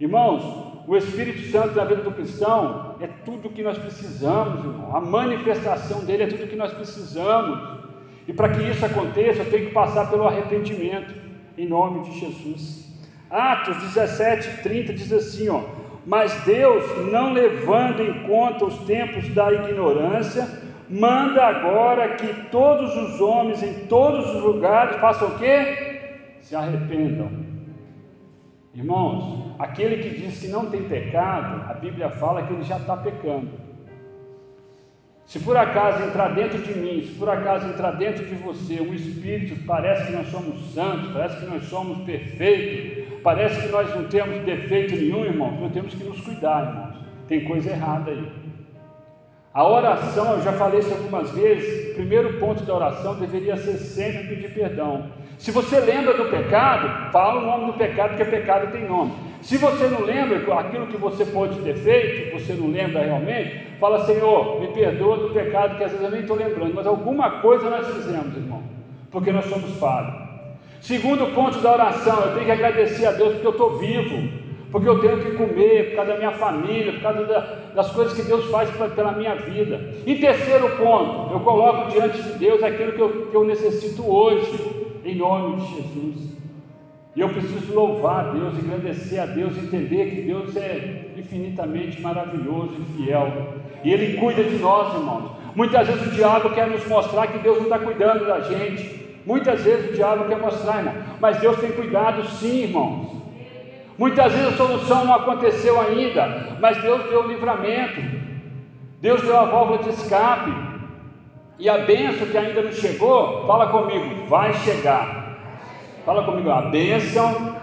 Irmãos, 0.00 0.44
o 0.86 0.96
Espírito 0.96 1.50
Santo 1.50 1.74
na 1.74 1.84
vida 1.84 2.02
do 2.02 2.12
cristão 2.12 2.94
é 3.00 3.08
tudo 3.24 3.48
o 3.48 3.50
que 3.50 3.64
nós 3.64 3.76
precisamos, 3.76 4.64
irmão. 4.64 4.96
A 4.96 5.00
manifestação 5.00 6.04
dele 6.04 6.22
é 6.22 6.26
tudo 6.28 6.44
o 6.44 6.46
que 6.46 6.54
nós 6.54 6.72
precisamos. 6.72 7.58
E 8.26 8.32
para 8.32 8.50
que 8.50 8.62
isso 8.62 8.86
aconteça, 8.86 9.42
eu 9.42 9.50
tenho 9.50 9.66
que 9.66 9.72
passar 9.72 10.08
pelo 10.08 10.26
arrependimento, 10.28 11.12
em 11.56 11.66
nome 11.66 12.04
de 12.04 12.20
Jesus. 12.20 12.86
Atos 13.28 13.76
17, 13.78 14.62
30 14.62 14.92
diz 14.94 15.12
assim: 15.12 15.48
ó, 15.48 15.62
mas 16.06 16.32
Deus, 16.44 16.84
não 17.10 17.32
levando 17.32 18.00
em 18.00 18.22
conta 18.22 18.66
os 18.66 18.78
tempos 18.84 19.28
da 19.34 19.52
ignorância, 19.52 20.48
manda 20.88 21.44
agora 21.44 22.14
que 22.14 22.48
todos 22.50 22.96
os 22.96 23.20
homens 23.20 23.62
em 23.62 23.86
todos 23.86 24.34
os 24.34 24.42
lugares 24.42 24.96
façam 24.96 25.28
o 25.28 25.38
quê? 25.38 26.00
Se 26.40 26.54
arrependam. 26.54 27.47
Irmãos, 28.78 29.54
aquele 29.58 30.02
que 30.02 30.20
diz 30.20 30.40
que 30.40 30.48
não 30.48 30.70
tem 30.70 30.84
pecado, 30.84 31.70
a 31.70 31.74
Bíblia 31.74 32.08
fala 32.08 32.46
que 32.46 32.52
ele 32.52 32.62
já 32.62 32.78
está 32.78 32.96
pecando. 32.96 33.50
Se 35.26 35.38
por 35.40 35.56
acaso 35.56 36.04
entrar 36.04 36.34
dentro 36.34 36.58
de 36.62 36.74
mim, 36.78 37.02
se 37.02 37.14
por 37.18 37.28
acaso 37.28 37.66
entrar 37.66 37.90
dentro 37.92 38.24
de 38.24 38.34
você 38.36 38.80
um 38.80 38.94
espírito, 38.94 39.62
parece 39.66 40.06
que 40.06 40.12
nós 40.12 40.28
somos 40.28 40.72
santos, 40.72 41.12
parece 41.12 41.40
que 41.40 41.46
nós 41.46 41.64
somos 41.64 41.98
perfeitos, 42.04 43.08
Parece 43.22 43.60
que 43.60 43.68
nós 43.68 43.94
não 43.94 44.04
temos 44.04 44.44
defeito 44.44 44.94
nenhum, 44.94 45.24
irmãos. 45.24 45.60
Nós 45.60 45.72
temos 45.72 45.94
que 45.94 46.04
nos 46.04 46.20
cuidar, 46.20 46.66
irmãos. 46.66 47.04
Tem 47.26 47.44
coisa 47.44 47.70
errada 47.70 48.10
aí. 48.10 48.32
A 49.52 49.66
oração, 49.66 50.34
eu 50.34 50.42
já 50.42 50.52
falei 50.52 50.80
isso 50.80 50.92
algumas 50.92 51.30
vezes. 51.30 51.92
O 51.92 51.94
primeiro 51.94 52.38
ponto 52.38 52.62
da 52.64 52.74
oração 52.74 53.18
deveria 53.18 53.56
ser 53.56 53.78
sempre 53.78 54.28
pedir 54.28 54.52
perdão. 54.54 55.10
Se 55.38 55.50
você 55.50 55.80
lembra 55.80 56.14
do 56.14 56.26
pecado, 56.26 57.12
fala 57.12 57.40
o 57.40 57.46
nome 57.46 57.72
do 57.72 57.78
pecado, 57.78 58.10
porque 58.10 58.24
pecado 58.24 58.72
tem 58.72 58.86
nome. 58.86 59.12
Se 59.40 59.56
você 59.56 59.86
não 59.86 60.02
lembra 60.02 60.36
aquilo 60.58 60.88
que 60.88 60.96
você 60.96 61.24
pode 61.24 61.60
ter 61.60 61.76
feito, 61.76 62.38
você 62.38 62.54
não 62.54 62.70
lembra 62.70 63.02
realmente, 63.02 63.66
fala, 63.78 64.04
Senhor, 64.04 64.60
me 64.60 64.68
perdoa 64.68 65.16
do 65.16 65.30
pecado 65.30 65.76
que 65.76 65.84
às 65.84 65.92
vezes 65.92 66.04
eu 66.04 66.10
nem 66.10 66.20
estou 66.20 66.36
lembrando, 66.36 66.74
mas 66.74 66.86
alguma 66.86 67.40
coisa 67.40 67.70
nós 67.70 67.86
fizemos, 67.86 68.36
irmão, 68.36 68.62
porque 69.10 69.30
nós 69.30 69.44
somos 69.46 69.70
falhos. 69.78 70.12
Segundo 70.80 71.34
ponto 71.34 71.58
da 71.60 71.72
oração, 71.72 72.20
eu 72.20 72.32
tenho 72.34 72.46
que 72.46 72.50
agradecer 72.50 73.06
a 73.06 73.12
Deus 73.12 73.34
porque 73.34 73.46
eu 73.46 73.52
estou 73.52 73.78
vivo, 73.78 74.28
porque 74.70 74.88
eu 74.88 75.00
tenho 75.00 75.18
que 75.18 75.30
comer, 75.32 75.90
por 75.90 75.96
causa 75.96 76.12
da 76.12 76.18
minha 76.18 76.32
família, 76.32 76.92
por 76.92 77.02
causa 77.02 77.24
da, 77.24 77.40
das 77.74 77.90
coisas 77.90 78.14
que 78.14 78.22
Deus 78.22 78.50
faz 78.50 78.70
pela 78.94 79.12
minha 79.12 79.34
vida. 79.34 79.94
E 80.06 80.16
terceiro 80.16 80.76
ponto, 80.76 81.32
eu 81.32 81.40
coloco 81.40 81.90
diante 81.90 82.20
de 82.22 82.32
Deus 82.38 82.62
aquilo 82.62 82.92
que 82.92 83.00
eu, 83.00 83.26
que 83.30 83.34
eu 83.34 83.44
necessito 83.44 84.06
hoje, 84.06 84.90
em 85.04 85.16
nome 85.16 85.56
de 85.56 85.76
Jesus. 85.76 86.38
E 87.16 87.20
eu 87.20 87.30
preciso 87.30 87.74
louvar 87.74 88.26
a 88.26 88.30
Deus, 88.30 88.58
agradecer 88.58 89.18
a 89.18 89.26
Deus, 89.26 89.56
entender 89.56 90.10
que 90.10 90.22
Deus 90.22 90.54
é 90.56 91.12
infinitamente 91.16 92.00
maravilhoso 92.00 92.76
e 92.78 92.96
fiel. 92.96 93.54
E 93.82 93.92
Ele 93.92 94.18
cuida 94.18 94.44
de 94.44 94.56
nós, 94.58 94.94
irmãos. 94.94 95.32
Muitas 95.54 95.88
vezes 95.88 96.06
o 96.06 96.10
diabo 96.10 96.50
quer 96.50 96.68
nos 96.68 96.86
mostrar 96.86 97.26
que 97.26 97.38
Deus 97.38 97.56
não 97.56 97.64
está 97.64 97.78
cuidando 97.78 98.26
da 98.26 98.40
gente. 98.40 99.18
Muitas 99.26 99.62
vezes 99.62 99.90
o 99.90 99.94
diabo 99.94 100.26
quer 100.26 100.38
mostrar, 100.38 100.78
irmão, 100.78 100.94
mas 101.20 101.40
Deus 101.40 101.58
tem 101.58 101.72
cuidado 101.72 102.24
sim, 102.36 102.62
irmãos. 102.62 103.17
Muitas 103.98 104.32
vezes 104.32 104.54
a 104.54 104.56
solução 104.56 105.04
não 105.04 105.14
aconteceu 105.14 105.80
ainda, 105.80 106.56
mas 106.60 106.80
Deus 106.80 107.02
deu 107.10 107.24
o 107.24 107.26
livramento, 107.26 108.00
Deus 109.00 109.20
deu 109.22 109.36
a 109.36 109.44
válvula 109.44 109.82
de 109.82 109.90
escape, 109.90 110.52
e 111.58 111.68
a 111.68 111.78
benção 111.78 112.28
que 112.28 112.38
ainda 112.38 112.62
não 112.62 112.72
chegou, 112.72 113.44
fala 113.44 113.66
comigo, 113.66 114.26
vai 114.28 114.54
chegar. 114.54 115.36
Fala 116.06 116.22
comigo, 116.22 116.48
a 116.48 116.62
bênção 116.62 117.56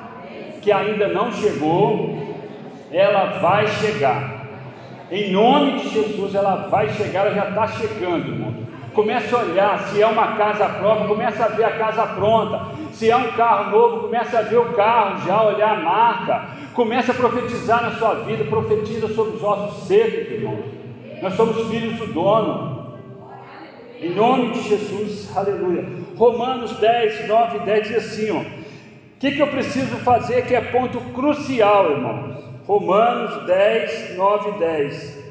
que 0.61 0.69
ainda 0.71 1.07
não 1.07 1.31
chegou, 1.31 2.35
ela 2.91 3.39
vai 3.39 3.65
chegar. 3.67 4.45
Em 5.09 5.31
nome 5.31 5.79
de 5.79 5.89
Jesus, 5.89 6.35
ela 6.35 6.67
vai 6.67 6.89
chegar, 6.89 7.27
ela 7.27 7.35
já 7.35 7.49
está 7.49 7.67
chegando, 7.67 8.27
irmão. 8.27 8.53
Começa 8.93 9.37
a 9.37 9.39
olhar, 9.39 9.79
se 9.87 10.01
é 10.01 10.07
uma 10.07 10.35
casa 10.35 10.67
própria, 10.67 11.07
começa 11.07 11.45
a 11.45 11.49
ver 11.49 11.63
a 11.63 11.77
casa 11.77 12.05
pronta. 12.07 12.74
Se 12.95 13.11
é 13.11 13.17
um 13.17 13.33
carro 13.33 13.71
novo, 13.71 14.03
começa 14.03 14.39
a 14.39 14.41
ver 14.41 14.57
o 14.57 14.71
carro 14.71 15.27
já, 15.27 15.43
olhar 15.43 15.77
a 15.77 15.81
marca. 15.81 16.47
Começa 16.73 17.11
a 17.11 17.15
profetizar 17.15 17.83
na 17.83 17.91
sua 17.91 18.13
vida, 18.23 18.45
profetiza 18.45 19.09
sobre 19.09 19.35
os 19.35 19.43
ossos 19.43 19.85
secos, 19.85 20.31
irmãos. 20.31 20.63
Nós 21.21 21.33
somos 21.33 21.67
filhos 21.67 21.97
do 21.97 22.07
dono. 22.13 22.93
Em 23.99 24.11
nome 24.11 24.51
de 24.51 24.61
Jesus, 24.61 25.29
aleluia. 25.35 25.85
Romanos 26.15 26.71
10, 26.79 27.27
9 27.27 27.57
e 27.57 27.59
10 27.61 27.87
diz 27.87 27.97
assim: 27.97 28.31
ó. 28.31 28.39
O 28.39 29.19
que, 29.19 29.31
que 29.31 29.41
eu 29.41 29.47
preciso 29.47 29.97
fazer 29.97 30.45
que 30.45 30.55
é 30.55 30.61
ponto 30.61 30.97
crucial, 31.13 31.91
irmãos? 31.91 32.45
Romanos 32.65 33.45
10, 33.45 34.15
9 34.15 34.49
e 34.49 34.59
10. 34.59 35.25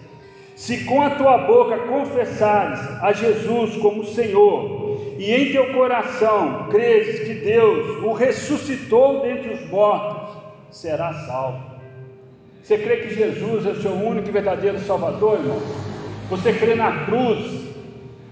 Se 0.54 0.84
com 0.84 1.00
a 1.00 1.10
tua 1.10 1.38
boca 1.38 1.78
confessares 1.78 2.80
a 3.02 3.10
Jesus 3.12 3.76
como 3.78 4.04
Senhor, 4.04 4.93
e 5.18 5.32
em 5.32 5.52
teu 5.52 5.72
coração 5.72 6.68
creres 6.70 7.20
que 7.20 7.34
Deus 7.34 8.02
o 8.02 8.12
ressuscitou 8.12 9.22
dentre 9.22 9.54
os 9.54 9.70
mortos, 9.70 10.36
serás 10.70 11.26
salvo. 11.26 11.74
Você 12.62 12.78
crê 12.78 12.96
que 12.96 13.14
Jesus 13.14 13.66
é 13.66 13.70
o 13.70 13.82
seu 13.82 13.92
único 13.92 14.28
e 14.28 14.32
verdadeiro 14.32 14.78
Salvador, 14.80 15.38
irmão? 15.38 15.60
Você 16.30 16.52
crê 16.52 16.74
na 16.74 17.04
cruz? 17.04 17.64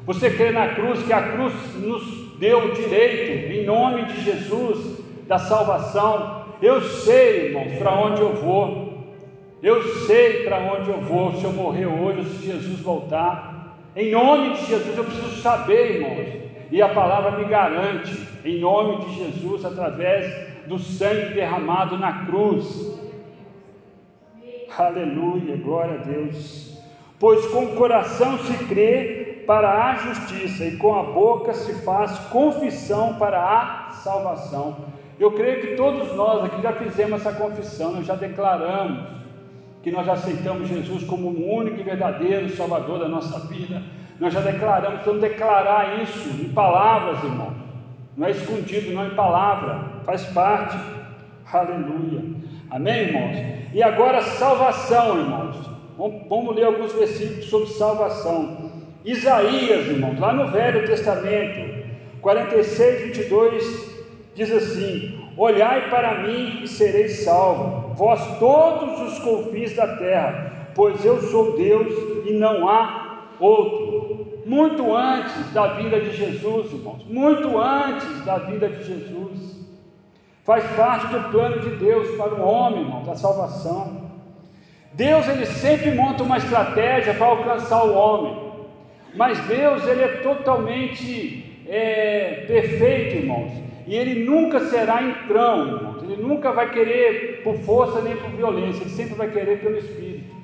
Você 0.07 0.31
crê 0.31 0.51
na 0.51 0.69
cruz 0.69 1.03
que 1.03 1.13
a 1.13 1.33
cruz 1.33 1.55
nos 1.77 2.39
deu 2.39 2.67
o 2.67 2.73
direito, 2.73 3.53
em 3.53 3.65
nome 3.65 4.07
de 4.07 4.25
Jesus, 4.25 4.99
da 5.29 5.39
salvação? 5.39 6.47
Eu 6.63 6.81
sei, 6.81 7.49
irmãos, 7.49 7.77
para 7.79 7.93
onde 7.95 8.21
eu 8.21 8.35
vou. 8.35 8.93
Eu 9.63 9.83
sei 10.07 10.45
para 10.45 10.59
onde 10.59 10.91
eu 10.91 11.01
vou 11.03 11.35
se 11.35 11.45
eu 11.45 11.53
morrer 11.53 11.87
hoje 11.87 12.25
se 12.31 12.47
Jesus 12.47 12.81
voltar. 12.81 13.77
Em 13.95 14.11
nome 14.11 14.55
de 14.55 14.67
Jesus 14.67 14.97
eu 14.97 15.05
preciso 15.05 15.43
saber, 15.43 15.97
irmãos. 15.97 16.52
E 16.73 16.81
a 16.81 16.89
palavra 16.89 17.33
me 17.33 17.45
garante, 17.45 18.27
em 18.47 18.59
nome 18.59 19.05
de 19.05 19.15
Jesus, 19.17 19.63
através 19.63 20.67
do 20.67 20.79
sangue 20.79 21.35
derramado 21.35 21.99
na 21.99 22.25
cruz. 22.25 22.99
Aleluia, 24.79 25.59
glória 25.59 26.01
a 26.01 26.03
Deus. 26.03 26.83
Pois 27.21 27.45
com 27.49 27.67
o 27.67 27.77
coração 27.77 28.39
se 28.39 28.65
crê 28.65 29.45
para 29.47 29.91
a 29.91 29.97
justiça 29.97 30.65
e 30.65 30.79
com 30.79 30.99
a 30.99 31.03
boca 31.03 31.53
se 31.53 31.75
faz 31.85 32.19
confissão 32.31 33.17
para 33.17 33.39
a 33.39 33.91
salvação. 33.91 34.79
Eu 35.21 35.33
creio 35.33 35.61
que 35.61 35.77
todos 35.77 36.17
nós 36.17 36.43
aqui 36.43 36.63
já 36.63 36.73
fizemos 36.73 37.21
essa 37.21 37.35
confissão, 37.39 37.93
nós 37.93 38.07
já 38.07 38.15
declaramos 38.15 38.99
que 39.83 39.91
nós 39.91 40.07
já 40.07 40.15
aceitamos 40.15 40.71
Jesus 40.71 41.05
como 41.05 41.29
o 41.29 41.55
único 41.55 41.79
e 41.79 41.83
verdadeiro 41.83 42.49
Salvador 42.49 42.99
da 42.99 43.09
nossa 43.09 43.47
vida. 43.47 43.83
Nós 44.23 44.33
já 44.35 44.41
declaramos, 44.41 45.05
vamos 45.05 45.21
declarar 45.21 46.01
isso 46.01 46.29
em 46.41 46.49
palavras, 46.51 47.25
irmão. 47.25 47.53
Não 48.17 48.29
é 48.29 48.31
escondido, 48.31 48.93
não 48.93 49.03
é 49.03 49.07
em 49.09 49.17
palavra, 49.17 49.81
faz 50.07 50.23
parte. 50.27 50.79
Aleluia. 51.53 52.23
Amém, 52.71 53.09
irmãos? 53.09 53.37
E 53.75 53.83
agora, 53.83 54.23
salvação, 54.23 55.19
irmãos. 55.19 55.57
Vamos, 55.99 56.23
vamos 56.29 56.55
ler 56.55 56.67
alguns 56.67 56.93
versículos 56.93 57.47
sobre 57.47 57.67
salvação. 57.71 58.71
Isaías, 59.05 59.89
irmãos, 59.89 60.21
lá 60.21 60.33
no 60.33 60.53
Velho 60.53 60.87
Testamento, 60.87 61.85
46, 62.21 63.17
22, 63.17 64.05
diz 64.37 64.53
assim: 64.53 65.19
Olhai 65.37 65.91
para 65.91 66.23
mim 66.23 66.61
e 66.63 66.69
sereis 66.69 67.25
salvos, 67.25 67.99
vós 67.99 68.39
todos 68.39 69.01
os 69.01 69.19
confins 69.19 69.75
da 69.75 69.97
terra, 69.97 70.69
pois 70.77 71.05
eu 71.05 71.21
sou 71.23 71.57
Deus 71.57 71.93
e 72.25 72.35
não 72.35 72.69
há 72.69 73.03
outro. 73.41 74.12
Muito 74.45 74.95
antes 74.95 75.53
da 75.53 75.75
vinda 75.75 76.01
de 76.01 76.17
Jesus, 76.17 76.73
irmãos, 76.73 77.05
muito 77.07 77.59
antes 77.59 78.25
da 78.25 78.39
vinda 78.39 78.69
de 78.69 78.85
Jesus. 78.85 79.63
Faz 80.45 80.65
parte 80.77 81.07
do 81.07 81.31
plano 81.31 81.61
de 81.61 81.71
Deus 81.77 82.17
para 82.17 82.35
o 82.35 82.43
homem, 82.43 82.81
irmão, 82.81 83.05
da 83.05 83.15
salvação. 83.15 84.11
Deus 84.95 85.29
ele 85.29 85.47
sempre 85.47 85.93
monta 85.93 86.23
uma 86.23 86.37
estratégia 86.37 87.15
para 87.15 87.27
alcançar 87.27 87.85
o 87.85 87.95
homem, 87.95 88.53
mas 89.15 89.39
Deus 89.47 89.87
ele 89.87 90.03
é 90.03 90.09
totalmente 90.19 91.65
é, 91.69 92.45
perfeito, 92.47 93.17
irmãos, 93.17 93.53
e 93.87 93.95
ele 93.95 94.25
nunca 94.25 94.61
será 94.61 95.03
entrão, 95.03 95.67
irmãos. 95.67 96.03
Ele 96.03 96.21
nunca 96.21 96.53
vai 96.53 96.71
querer 96.71 97.43
por 97.43 97.57
força 97.59 98.01
nem 98.03 98.17
por 98.17 98.31
violência, 98.31 98.83
ele 98.83 98.91
sempre 98.91 99.15
vai 99.15 99.31
querer 99.31 99.61
pelo 99.61 99.79
Espírito. 99.79 100.35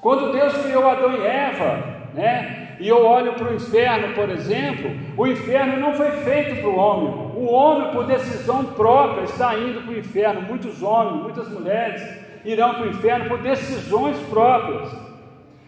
Quando 0.00 0.32
Deus 0.32 0.56
criou 0.58 0.88
Adão 0.88 1.12
e 1.12 1.26
Eva, 1.26 2.01
né? 2.14 2.76
E 2.78 2.88
eu 2.88 3.04
olho 3.04 3.34
para 3.34 3.50
o 3.50 3.54
inferno, 3.54 4.14
por 4.14 4.28
exemplo, 4.28 4.90
o 5.16 5.26
inferno 5.26 5.78
não 5.78 5.94
foi 5.94 6.10
feito 6.10 6.60
para 6.60 6.68
o 6.68 6.76
homem. 6.76 7.32
O 7.36 7.46
homem, 7.46 7.92
por 7.92 8.06
decisão 8.06 8.64
própria, 8.64 9.24
está 9.24 9.56
indo 9.56 9.82
para 9.82 9.92
o 9.92 9.98
inferno. 9.98 10.42
Muitos 10.42 10.82
homens, 10.82 11.22
muitas 11.22 11.48
mulheres 11.48 12.02
irão 12.44 12.74
para 12.74 12.86
o 12.86 12.90
inferno 12.90 13.28
por 13.28 13.38
decisões 13.38 14.16
próprias. 14.28 14.92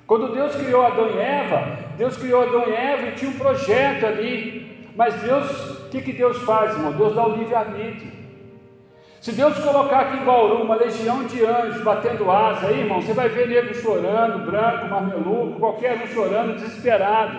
Quando 0.06 0.32
Deus 0.32 0.54
criou 0.56 0.84
Adão 0.84 1.08
e 1.10 1.18
Eva, 1.18 1.78
Deus 1.96 2.16
criou 2.16 2.42
Adão 2.42 2.68
e 2.68 2.74
Eva 2.74 3.08
e 3.08 3.12
tinha 3.12 3.30
um 3.30 3.38
projeto 3.38 4.06
ali. 4.06 4.90
Mas 4.96 5.14
Deus, 5.22 5.80
o 5.80 5.88
que, 5.88 6.02
que 6.02 6.12
Deus 6.12 6.36
faz, 6.42 6.72
irmão? 6.72 6.92
Deus 6.92 7.14
dá 7.14 7.26
o 7.26 7.36
livre-arbítrio. 7.36 8.23
Se 9.24 9.32
Deus 9.32 9.58
colocar 9.58 10.00
aqui 10.00 10.18
em 10.18 10.24
Bauru 10.26 10.64
uma 10.64 10.74
legião 10.74 11.24
de 11.24 11.42
anjos 11.46 11.82
batendo 11.82 12.30
asa 12.30 12.66
aí, 12.66 12.80
irmão, 12.80 13.00
você 13.00 13.14
vai 13.14 13.30
ver 13.30 13.48
nego 13.48 13.74
chorando, 13.74 14.44
branco, 14.44 14.86
mameluco, 14.86 15.58
qualquer 15.58 15.96
um 15.96 16.06
chorando, 16.08 16.56
desesperado. 16.56 17.38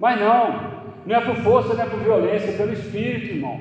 Mas 0.00 0.18
não, 0.18 0.72
não 1.06 1.16
é 1.16 1.20
por 1.20 1.36
força, 1.36 1.72
não 1.74 1.84
é 1.84 1.86
por 1.86 2.00
violência, 2.00 2.50
é 2.50 2.56
pelo 2.56 2.72
Espírito, 2.72 3.26
irmão. 3.26 3.60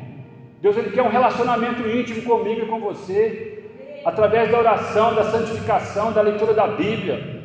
Deus 0.63 0.75
ele 0.75 0.89
quer 0.89 1.03
um 1.03 1.11
relacionamento 1.11 1.87
íntimo 1.87 2.23
comigo 2.23 2.61
e 2.61 2.65
com 2.65 2.79
você, 2.79 3.69
através 4.03 4.49
da 4.49 4.57
oração, 4.57 5.13
da 5.13 5.25
santificação, 5.25 6.11
da 6.11 6.23
leitura 6.23 6.55
da 6.55 6.65
Bíblia. 6.69 7.43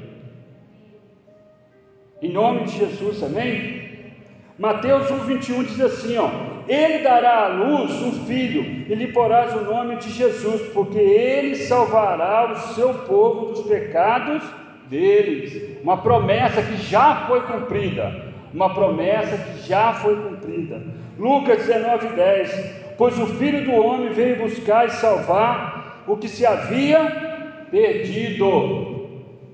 Em 2.22 2.32
nome 2.32 2.64
de 2.64 2.78
Jesus, 2.78 3.22
amém? 3.22 4.14
Mateus 4.58 5.08
1,21 5.08 5.64
diz 5.66 5.80
assim: 5.82 6.16
ó, 6.16 6.55
Ele 6.68 6.98
dará 6.98 7.44
à 7.44 7.48
luz 7.48 7.92
um 8.02 8.12
filho, 8.26 8.62
e 8.88 8.94
lhe 8.94 9.08
porás 9.08 9.54
o 9.54 9.64
nome 9.64 9.96
de 9.96 10.10
Jesus, 10.10 10.62
porque 10.72 10.98
ele 10.98 11.54
salvará 11.54 12.52
o 12.52 12.56
seu 12.74 12.92
povo 12.92 13.52
dos 13.52 13.66
pecados 13.66 14.42
deles. 14.88 15.80
Uma 15.82 15.98
promessa 15.98 16.62
que 16.62 16.76
já 16.76 17.26
foi 17.26 17.40
cumprida. 17.42 18.26
Uma 18.52 18.74
promessa 18.74 19.36
que 19.36 19.68
já 19.68 19.92
foi 19.92 20.16
cumprida. 20.16 20.82
Lucas 21.18 21.66
19,10: 21.66 22.94
Pois 22.96 23.18
o 23.18 23.26
filho 23.26 23.64
do 23.64 23.72
homem 23.72 24.12
veio 24.12 24.36
buscar 24.36 24.86
e 24.86 24.90
salvar 24.90 26.04
o 26.06 26.16
que 26.16 26.28
se 26.28 26.44
havia 26.44 27.66
perdido. 27.70 28.96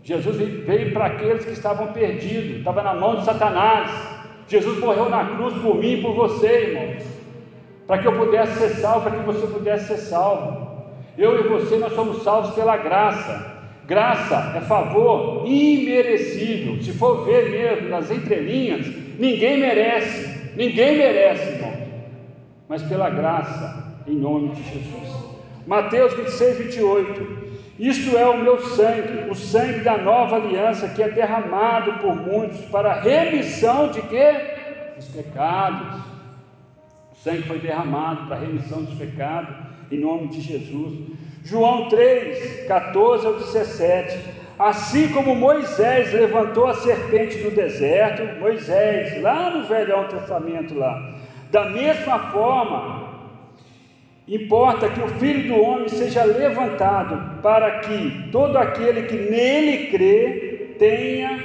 Jesus 0.04 0.36
veio 0.36 0.92
para 0.92 1.06
aqueles 1.06 1.44
que 1.44 1.52
estavam 1.52 1.88
perdidos, 1.88 2.58
estava 2.58 2.82
na 2.82 2.94
mão 2.94 3.16
de 3.16 3.24
Satanás. 3.24 4.11
Jesus 4.52 4.78
morreu 4.80 5.08
na 5.08 5.24
cruz 5.24 5.54
por 5.62 5.78
mim 5.78 5.94
e 5.94 6.02
por 6.02 6.12
você, 6.12 6.46
irmãos, 6.46 7.02
para 7.86 8.02
que 8.02 8.06
eu 8.06 8.12
pudesse 8.12 8.58
ser 8.58 8.68
salvo, 8.82 9.08
para 9.08 9.18
que 9.18 9.24
você 9.24 9.46
pudesse 9.46 9.86
ser 9.86 9.96
salvo. 9.96 10.70
Eu 11.16 11.40
e 11.40 11.48
você, 11.48 11.78
nós 11.78 11.94
somos 11.94 12.22
salvos 12.22 12.54
pela 12.54 12.76
graça. 12.76 13.50
Graça 13.86 14.52
é 14.54 14.60
favor 14.60 15.46
imerecível. 15.46 16.82
Se 16.82 16.92
for 16.92 17.24
ver 17.24 17.50
mesmo 17.50 17.88
nas 17.88 18.10
entrelinhas, 18.10 18.86
ninguém 19.18 19.58
merece, 19.58 20.52
ninguém 20.54 20.98
merece, 20.98 21.54
irmão. 21.54 21.72
Mas 22.68 22.82
pela 22.82 23.08
graça, 23.08 23.96
em 24.06 24.16
nome 24.16 24.50
de 24.50 24.62
Jesus. 24.64 25.32
Mateus 25.66 26.12
26, 26.12 26.58
28. 26.58 27.41
Isto 27.78 28.16
é 28.16 28.26
o 28.26 28.38
meu 28.38 28.60
sangue, 28.60 29.30
o 29.30 29.34
sangue 29.34 29.80
da 29.80 29.96
nova 29.96 30.36
aliança 30.36 30.88
que 30.88 31.02
é 31.02 31.08
derramado 31.08 31.94
por 31.94 32.14
muitos 32.14 32.60
para 32.66 32.92
a 32.92 33.00
remissão 33.00 33.88
de 33.88 34.02
quê? 34.02 34.34
Dos 34.96 35.08
pecados. 35.08 36.00
O 37.12 37.16
sangue 37.16 37.42
foi 37.42 37.58
derramado 37.58 38.26
para 38.26 38.36
a 38.36 38.40
remissão 38.40 38.84
dos 38.84 38.94
pecados, 38.94 39.54
em 39.90 39.98
nome 39.98 40.28
de 40.28 40.40
Jesus. 40.40 40.98
João 41.44 41.88
3, 41.88 42.66
14 42.66 43.26
ao 43.26 43.34
17. 43.34 44.42
Assim 44.58 45.08
como 45.08 45.34
Moisés 45.34 46.12
levantou 46.12 46.68
a 46.68 46.74
serpente 46.74 47.38
no 47.38 47.50
deserto, 47.50 48.38
Moisés, 48.38 49.20
lá 49.22 49.50
no 49.50 49.64
Velho 49.64 50.06
Testamento 50.08 50.74
lá, 50.74 51.14
da 51.50 51.70
mesma 51.70 52.18
forma, 52.30 53.01
Importa 54.26 54.88
que 54.88 55.00
o 55.00 55.08
Filho 55.08 55.48
do 55.48 55.60
Homem 55.60 55.88
seja 55.88 56.22
levantado, 56.22 57.40
para 57.42 57.80
que 57.80 58.28
todo 58.30 58.56
aquele 58.56 59.02
que 59.02 59.16
nele 59.16 59.88
crê 59.88 60.74
tenha 60.78 61.38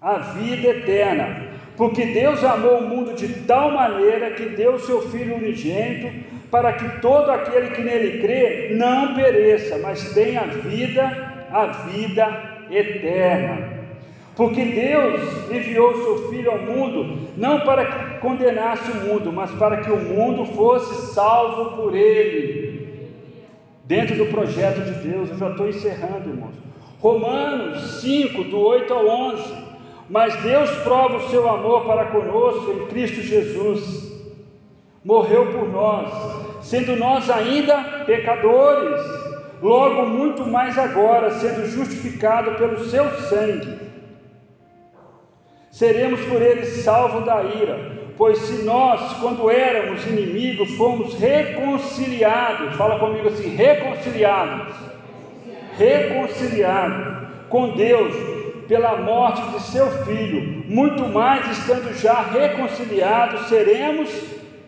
a 0.00 0.18
vida 0.18 0.68
eterna. 0.68 1.48
Porque 1.76 2.06
Deus 2.06 2.42
amou 2.42 2.78
o 2.78 2.88
mundo 2.88 3.14
de 3.14 3.28
tal 3.44 3.70
maneira 3.70 4.32
que 4.32 4.44
deu 4.46 4.74
o 4.74 4.80
seu 4.80 5.02
Filho 5.08 5.36
unigênito, 5.36 6.10
para 6.50 6.72
que 6.72 7.00
todo 7.00 7.30
aquele 7.30 7.70
que 7.70 7.82
nele 7.82 8.20
crê 8.20 8.70
não 8.74 9.14
pereça, 9.14 9.78
mas 9.78 10.12
tenha 10.12 10.42
vida, 10.42 11.04
a 11.52 11.66
vida 11.66 12.66
eterna. 12.70 13.79
Porque 14.40 14.64
Deus 14.64 15.50
enviou 15.50 15.90
o 15.90 16.02
seu 16.02 16.30
Filho 16.30 16.50
ao 16.50 16.58
mundo, 16.60 17.28
não 17.36 17.60
para 17.60 17.84
que 17.84 18.20
condenasse 18.20 18.90
o 18.90 18.94
mundo, 18.94 19.30
mas 19.30 19.50
para 19.50 19.82
que 19.82 19.90
o 19.90 19.98
mundo 19.98 20.46
fosse 20.46 21.12
salvo 21.12 21.76
por 21.76 21.94
ele. 21.94 23.10
Dentro 23.84 24.16
do 24.16 24.24
projeto 24.28 24.80
de 24.80 24.92
Deus, 25.06 25.28
eu 25.28 25.36
já 25.36 25.50
estou 25.50 25.68
encerrando, 25.68 26.30
irmãos. 26.30 26.54
Romanos 27.00 28.00
5, 28.00 28.44
do 28.44 28.58
8 28.60 28.94
ao 28.94 29.06
11. 29.06 29.54
Mas 30.08 30.34
Deus 30.36 30.70
prova 30.84 31.18
o 31.18 31.28
seu 31.28 31.46
amor 31.46 31.84
para 31.84 32.06
conosco 32.06 32.72
em 32.72 32.86
Cristo 32.86 33.20
Jesus. 33.20 34.10
Morreu 35.04 35.52
por 35.52 35.68
nós, 35.68 36.10
sendo 36.62 36.96
nós 36.96 37.28
ainda 37.28 38.04
pecadores, 38.06 39.02
logo 39.60 40.06
muito 40.06 40.46
mais 40.46 40.78
agora, 40.78 41.30
sendo 41.30 41.66
justificado 41.66 42.52
pelo 42.52 42.82
seu 42.86 43.04
sangue 43.28 43.89
seremos 45.70 46.20
por 46.22 46.42
ele 46.42 46.64
salvos 46.66 47.24
da 47.24 47.42
ira. 47.42 48.00
Pois 48.16 48.38
se 48.38 48.64
nós, 48.64 49.14
quando 49.14 49.50
éramos 49.50 50.06
inimigos, 50.06 50.70
fomos 50.72 51.14
reconciliados, 51.14 52.76
fala 52.76 52.98
comigo 52.98 53.28
assim: 53.28 53.56
reconciliados, 53.56 54.74
reconciliados 55.78 57.28
com 57.48 57.70
Deus 57.70 58.14
pela 58.68 58.98
morte 58.98 59.42
de 59.52 59.62
seu 59.62 59.90
filho, 60.04 60.64
muito 60.68 61.08
mais 61.08 61.58
estando 61.58 61.92
já 61.94 62.20
reconciliados, 62.22 63.48
seremos 63.48 64.10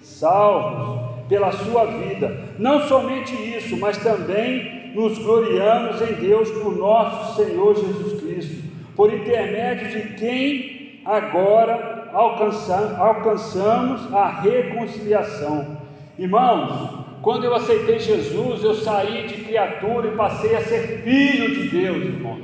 salvos 0.00 1.28
pela 1.28 1.52
sua 1.52 1.84
vida. 1.84 2.48
Não 2.58 2.80
somente 2.88 3.34
isso, 3.34 3.76
mas 3.76 3.98
também 3.98 4.92
nos 4.94 5.18
gloriamos 5.18 6.00
em 6.02 6.14
Deus 6.14 6.50
por 6.50 6.76
nosso 6.76 7.36
Senhor 7.36 7.76
Jesus 7.76 8.20
Cristo, 8.20 8.64
por 8.96 9.12
intermédio 9.12 9.88
de 9.88 10.14
quem 10.14 10.82
agora 11.04 12.10
alcança, 12.12 12.96
alcançamos 12.98 14.12
a 14.12 14.28
reconciliação. 14.28 15.78
Irmãos, 16.18 17.02
quando 17.22 17.44
eu 17.44 17.54
aceitei 17.54 17.98
Jesus, 17.98 18.62
eu 18.62 18.74
saí 18.74 19.26
de 19.26 19.44
criatura 19.44 20.08
e 20.08 20.16
passei 20.16 20.54
a 20.56 20.60
ser 20.60 21.02
filho 21.02 21.54
de 21.54 21.68
Deus, 21.68 22.02
irmão. 22.04 22.38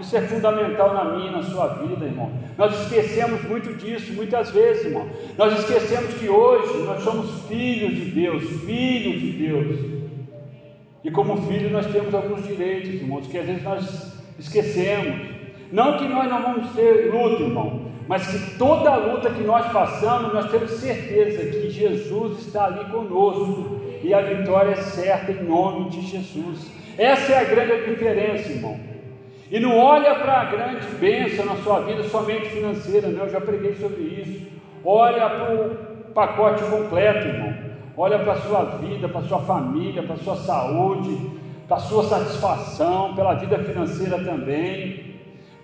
Isso 0.00 0.16
é 0.16 0.20
fundamental 0.22 0.92
na 0.92 1.16
minha 1.16 1.28
e 1.28 1.32
na 1.32 1.42
sua 1.42 1.68
vida, 1.68 2.04
irmão. 2.04 2.30
Nós 2.58 2.78
esquecemos 2.82 3.42
muito 3.44 3.72
disso, 3.74 4.12
muitas 4.12 4.50
vezes, 4.50 4.86
irmão. 4.86 5.08
Nós 5.38 5.58
esquecemos 5.60 6.14
que 6.14 6.28
hoje 6.28 6.82
nós 6.82 7.02
somos 7.02 7.46
filhos 7.46 7.94
de 7.94 8.10
Deus, 8.10 8.42
filhos 8.64 9.20
de 9.20 9.30
Deus. 9.32 9.94
E 11.02 11.10
como 11.10 11.40
filho 11.42 11.70
nós 11.70 11.86
temos 11.86 12.14
alguns 12.14 12.46
direitos, 12.46 12.90
irmãos, 12.94 13.26
que 13.26 13.38
às 13.38 13.46
vezes 13.46 13.62
nós 13.62 14.14
esquecemos. 14.38 15.34
Não 15.70 15.96
que 15.96 16.06
nós 16.06 16.28
não 16.28 16.42
vamos 16.42 16.70
ter 16.72 17.10
luta, 17.12 17.42
irmão, 17.42 17.93
mas 18.06 18.26
que 18.26 18.58
toda 18.58 18.90
a 18.90 18.96
luta 18.96 19.30
que 19.30 19.42
nós 19.42 19.70
passamos, 19.72 20.32
nós 20.32 20.50
temos 20.50 20.70
certeza 20.72 21.44
que 21.50 21.70
Jesus 21.70 22.46
está 22.46 22.66
ali 22.66 22.84
conosco 22.90 23.80
e 24.02 24.12
a 24.12 24.20
vitória 24.20 24.72
é 24.72 24.76
certa 24.76 25.32
em 25.32 25.42
nome 25.44 25.88
de 25.88 26.02
Jesus. 26.02 26.70
Essa 26.98 27.32
é 27.32 27.38
a 27.38 27.44
grande 27.44 27.88
diferença, 27.88 28.52
irmão. 28.52 28.78
E 29.50 29.58
não 29.58 29.78
olha 29.78 30.14
para 30.16 30.40
a 30.40 30.44
grande 30.44 30.86
bênção 31.00 31.46
na 31.46 31.56
sua 31.56 31.80
vida 31.80 32.02
somente 32.04 32.48
financeira, 32.50 33.08
não, 33.08 33.24
eu 33.24 33.30
já 33.30 33.40
preguei 33.40 33.74
sobre 33.76 34.02
isso. 34.02 34.46
Olha 34.84 35.30
para 35.30 35.54
o 35.54 35.74
pacote 36.12 36.62
completo, 36.64 37.26
irmão. 37.26 37.54
Olha 37.96 38.18
para 38.18 38.32
a 38.32 38.40
sua 38.40 38.64
vida, 38.64 39.08
para 39.08 39.20
a 39.20 39.24
sua 39.24 39.40
família, 39.40 40.02
para 40.02 40.14
a 40.14 40.18
sua 40.18 40.36
saúde, 40.36 41.30
para 41.66 41.78
a 41.78 41.80
sua 41.80 42.04
satisfação, 42.04 43.14
pela 43.14 43.34
vida 43.34 43.58
financeira 43.60 44.18
também 44.18 45.13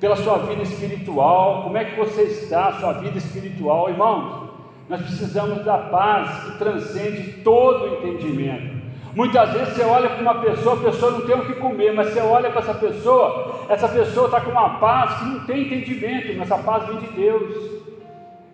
pela 0.01 0.17
sua 0.17 0.39
vida 0.39 0.63
espiritual, 0.63 1.65
como 1.65 1.77
é 1.77 1.85
que 1.85 1.97
você 1.97 2.23
está, 2.23 2.73
sua 2.73 2.95
vida 2.95 3.19
espiritual, 3.19 3.91
irmãos? 3.91 4.49
Nós 4.89 5.03
precisamos 5.03 5.63
da 5.65 5.77
paz 5.77 6.45
que 6.45 6.59
transcende 6.59 7.33
todo 7.45 7.85
o 7.85 7.99
entendimento. 7.99 8.81
Muitas 9.15 9.53
vezes 9.53 9.75
você 9.75 9.83
olha 9.83 10.09
para 10.09 10.23
uma 10.23 10.35
pessoa, 10.41 10.75
a 10.77 10.79
pessoa 10.79 11.13
não 11.13 11.21
tem 11.23 11.37
o 11.37 11.45
que 11.45 11.55
comer, 11.55 11.93
mas 11.93 12.09
você 12.09 12.21
olha 12.21 12.51
para 12.51 12.61
essa 12.61 12.75
pessoa, 12.75 13.67
essa 13.69 13.89
pessoa 13.89 14.27
está 14.27 14.41
com 14.41 14.51
uma 14.53 14.79
paz 14.79 15.19
que 15.19 15.25
não 15.27 15.41
tem 15.41 15.67
entendimento, 15.67 16.39
mas 16.39 16.51
essa 16.51 16.63
paz 16.63 16.87
vem 16.87 16.99
de 16.99 17.07
Deus. 17.09 17.81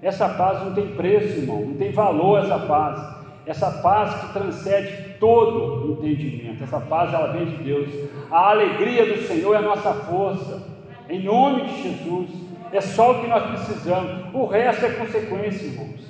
Essa 0.02 0.28
paz 0.30 0.62
não 0.62 0.74
tem 0.74 0.88
preço, 0.88 1.40
irmão, 1.40 1.60
não 1.60 1.74
tem 1.74 1.92
valor 1.92 2.40
essa 2.40 2.58
paz. 2.58 3.16
Essa 3.46 3.70
paz 3.70 4.14
que 4.14 4.32
transcende 4.32 5.14
todo 5.20 5.92
entendimento. 5.92 6.64
Essa 6.64 6.80
paz 6.80 7.14
ela 7.14 7.32
vem 7.32 7.46
de 7.46 7.56
Deus. 7.62 7.88
A 8.30 8.50
alegria 8.50 9.06
do 9.06 9.22
Senhor 9.22 9.54
é 9.54 9.58
a 9.58 9.62
nossa 9.62 9.92
força. 9.92 10.75
Em 11.08 11.22
nome 11.22 11.64
de 11.64 11.82
Jesus. 11.82 12.30
É 12.72 12.80
só 12.80 13.12
o 13.12 13.20
que 13.20 13.28
nós 13.28 13.44
precisamos. 13.44 14.34
O 14.34 14.46
resto 14.46 14.86
é 14.86 14.90
consequência, 14.90 15.66
irmãos. 15.66 16.00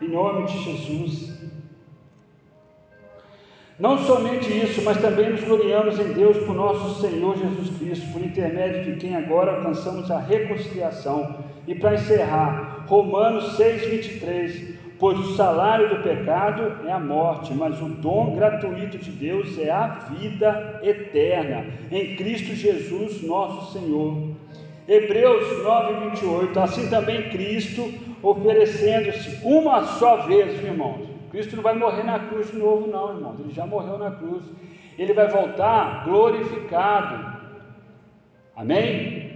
Em 0.00 0.08
nome 0.08 0.46
de 0.46 0.58
Jesus. 0.64 1.38
Não 3.78 3.96
somente 3.98 4.50
isso, 4.50 4.82
mas 4.82 5.00
também 5.00 5.30
nos 5.30 5.44
gloriamos 5.44 6.00
em 6.00 6.12
Deus 6.12 6.36
por 6.38 6.54
nosso 6.54 7.00
Senhor 7.00 7.36
Jesus 7.38 7.78
Cristo, 7.78 8.12
por 8.12 8.20
intermédio 8.20 8.92
de 8.92 8.98
quem 8.98 9.14
agora 9.14 9.56
alcançamos 9.56 10.10
a 10.10 10.18
reconciliação. 10.18 11.44
E 11.66 11.76
para 11.76 11.94
encerrar, 11.94 12.86
Romanos 12.88 13.56
6, 13.56 13.86
23. 13.86 14.78
Pois 14.98 15.16
o 15.20 15.36
salário 15.36 15.90
do 15.90 16.02
pecado 16.02 16.84
é 16.88 16.90
a 16.90 16.98
morte, 16.98 17.54
mas 17.54 17.80
o 17.80 17.88
dom 17.88 18.34
gratuito 18.34 18.98
de 18.98 19.12
Deus 19.12 19.56
é 19.56 19.70
a 19.70 19.86
vida 19.86 20.80
eterna, 20.82 21.66
em 21.92 22.16
Cristo 22.16 22.52
Jesus, 22.52 23.22
nosso 23.22 23.78
Senhor. 23.78 24.37
Hebreus 24.88 25.62
9, 25.62 26.10
28. 26.10 26.58
Assim 26.58 26.88
também 26.88 27.28
Cristo, 27.28 27.92
oferecendo-se 28.22 29.38
uma 29.44 29.84
só 29.84 30.16
vez, 30.26 30.54
irmãos. 30.64 31.06
Cristo 31.30 31.56
não 31.56 31.62
vai 31.62 31.74
morrer 31.74 32.04
na 32.04 32.18
cruz 32.18 32.50
de 32.50 32.56
novo, 32.56 32.86
não, 32.86 33.14
irmãos. 33.14 33.38
Ele 33.38 33.52
já 33.52 33.66
morreu 33.66 33.98
na 33.98 34.10
cruz. 34.12 34.44
Ele 34.98 35.12
vai 35.12 35.28
voltar 35.28 36.04
glorificado. 36.04 37.36
Amém? 38.56 39.28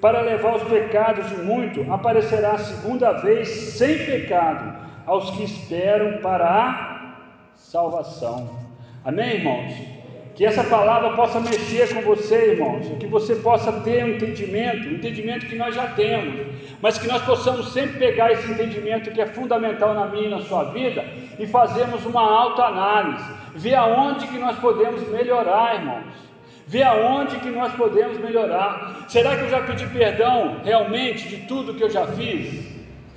Para 0.00 0.20
levar 0.20 0.56
os 0.56 0.62
pecados 0.62 1.28
de 1.28 1.36
muito, 1.42 1.92
aparecerá 1.92 2.52
a 2.52 2.58
segunda 2.58 3.12
vez 3.12 3.48
sem 3.48 3.98
pecado 3.98 4.78
aos 5.04 5.30
que 5.32 5.42
esperam 5.42 6.22
para 6.22 6.48
a 6.48 7.12
salvação. 7.56 8.58
Amém, 9.04 9.34
irmãos? 9.34 9.99
Que 10.40 10.46
essa 10.46 10.64
palavra 10.64 11.10
possa 11.10 11.38
mexer 11.38 11.92
com 11.92 12.00
você, 12.00 12.52
irmãos, 12.52 12.86
que 12.98 13.06
você 13.06 13.34
possa 13.36 13.70
ter 13.82 14.02
um 14.02 14.14
entendimento, 14.14 14.88
um 14.88 14.92
entendimento 14.92 15.44
que 15.44 15.54
nós 15.54 15.74
já 15.74 15.88
temos, 15.88 16.46
mas 16.80 16.96
que 16.96 17.06
nós 17.06 17.22
possamos 17.24 17.74
sempre 17.74 17.98
pegar 17.98 18.32
esse 18.32 18.50
entendimento 18.50 19.10
que 19.10 19.20
é 19.20 19.26
fundamental 19.26 19.92
na 19.92 20.06
minha 20.06 20.28
e 20.28 20.30
na 20.30 20.40
sua 20.40 20.64
vida 20.72 21.04
e 21.38 21.46
fazermos 21.46 22.06
uma 22.06 22.22
autoanálise, 22.22 23.30
ver 23.54 23.74
aonde 23.74 24.26
que 24.28 24.38
nós 24.38 24.58
podemos 24.58 25.06
melhorar, 25.10 25.74
irmãos. 25.74 26.14
Ver 26.66 26.84
aonde 26.84 27.36
que 27.40 27.50
nós 27.50 27.74
podemos 27.74 28.16
melhorar. 28.16 29.04
Será 29.08 29.36
que 29.36 29.42
eu 29.42 29.50
já 29.50 29.60
pedi 29.60 29.86
perdão 29.88 30.62
realmente 30.64 31.28
de 31.28 31.36
tudo 31.46 31.74
que 31.74 31.84
eu 31.84 31.90
já 31.90 32.06
fiz? 32.06 32.66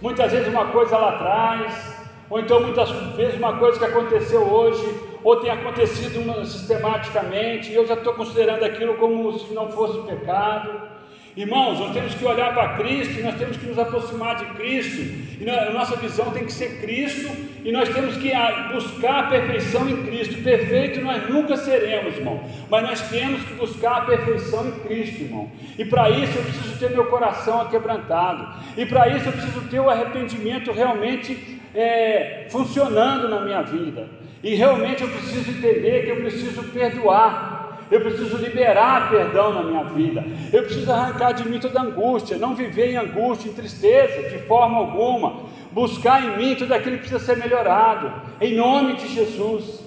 Muitas 0.02 0.30
vezes 0.30 0.50
uma 0.50 0.66
coisa 0.66 0.98
lá 0.98 1.12
atrás, 1.12 2.06
ou 2.30 2.42
então 2.42 2.60
muitas 2.60 2.92
vezes 3.16 3.36
uma 3.38 3.54
coisa 3.54 3.80
que 3.80 3.86
aconteceu 3.86 4.42
hoje 4.42 5.13
ou 5.24 5.38
tem 5.38 5.50
acontecido 5.50 6.46
sistematicamente, 6.46 7.72
e 7.72 7.76
eu 7.76 7.88
já 7.88 7.94
estou 7.94 8.14
considerando 8.14 8.64
aquilo 8.64 8.96
como 8.96 9.38
se 9.40 9.54
não 9.54 9.72
fosse 9.72 10.00
pecado. 10.08 10.94
Irmãos, 11.36 11.80
nós 11.80 11.94
temos 11.94 12.14
que 12.14 12.24
olhar 12.26 12.54
para 12.54 12.78
Cristo 12.78 13.20
nós 13.24 13.34
temos 13.36 13.58
que 13.58 13.66
nos 13.66 13.80
aproximar 13.80 14.36
de 14.36 14.46
Cristo, 14.54 15.02
e 15.42 15.50
a 15.50 15.72
nossa 15.72 15.96
visão 15.96 16.30
tem 16.30 16.46
que 16.46 16.54
ser 16.54 16.80
Cristo, 16.80 17.28
e 17.66 17.72
nós 17.72 17.90
temos 17.90 18.18
que 18.18 18.32
ah, 18.32 18.70
buscar 18.72 19.24
a 19.24 19.28
perfeição 19.30 19.90
em 19.90 20.04
Cristo. 20.06 20.44
Perfeito 20.44 21.02
nós 21.02 21.28
nunca 21.28 21.58
seremos, 21.58 22.16
irmão, 22.16 22.44
mas 22.70 22.84
nós 22.84 23.10
temos 23.10 23.42
que 23.44 23.54
buscar 23.56 23.98
a 23.98 24.02
perfeição 24.02 24.68
em 24.68 24.72
Cristo, 24.82 25.24
irmão. 25.24 25.50
E 25.76 25.84
para 25.86 26.12
isso 26.12 26.38
eu 26.38 26.44
preciso 26.44 26.78
ter 26.78 26.92
meu 26.92 27.06
coração 27.06 27.62
aquebrantado, 27.62 28.48
e 28.78 28.86
para 28.86 29.08
isso 29.08 29.28
eu 29.28 29.32
preciso 29.32 29.62
ter 29.62 29.80
o 29.80 29.90
arrependimento 29.90 30.72
realmente 30.72 31.63
é, 31.74 32.48
funcionando 32.50 33.28
na 33.30 33.42
minha 33.42 33.62
vida. 33.62 34.08
E 34.44 34.56
realmente 34.56 35.04
eu 35.04 35.10
preciso 35.10 35.50
entender 35.50 36.04
que 36.04 36.12
eu 36.12 36.18
preciso 36.18 36.64
perdoar. 36.72 37.64
Eu 37.92 38.02
preciso 38.02 38.38
liberar 38.38 39.10
perdão 39.10 39.54
na 39.54 39.64
minha 39.64 39.84
vida. 39.84 40.24
Eu 40.52 40.64
preciso 40.64 40.92
arrancar 40.92 41.34
de 41.34 41.48
mim 41.48 41.60
toda 41.60 41.82
angústia, 41.82 42.38
não 42.38 42.56
viver 42.56 42.92
em 42.92 42.98
angústia, 42.98 43.50
em 43.50 43.54
tristeza, 43.54 44.30
de 44.30 44.40
forma 44.48 44.78
alguma. 44.78 45.44
Buscar 45.72 46.24
em 46.24 46.38
mim 46.38 46.56
tudo 46.56 46.74
aquilo 46.74 46.98
que 46.98 47.08
precisa 47.08 47.20
ser 47.20 47.38
melhorado, 47.38 48.12
em 48.42 48.56
nome 48.56 48.94
de 48.94 49.08
Jesus. 49.10 49.84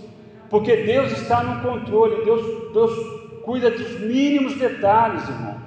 Porque 0.49 0.77
Deus 0.77 1.13
está 1.13 1.43
no 1.43 1.63
controle, 1.63 2.25
Deus, 2.25 2.73
Deus 2.73 2.93
cuida 3.43 3.71
dos 3.71 4.01
mínimos 4.01 4.55
detalhes, 4.55 5.29
irmãos. 5.29 5.67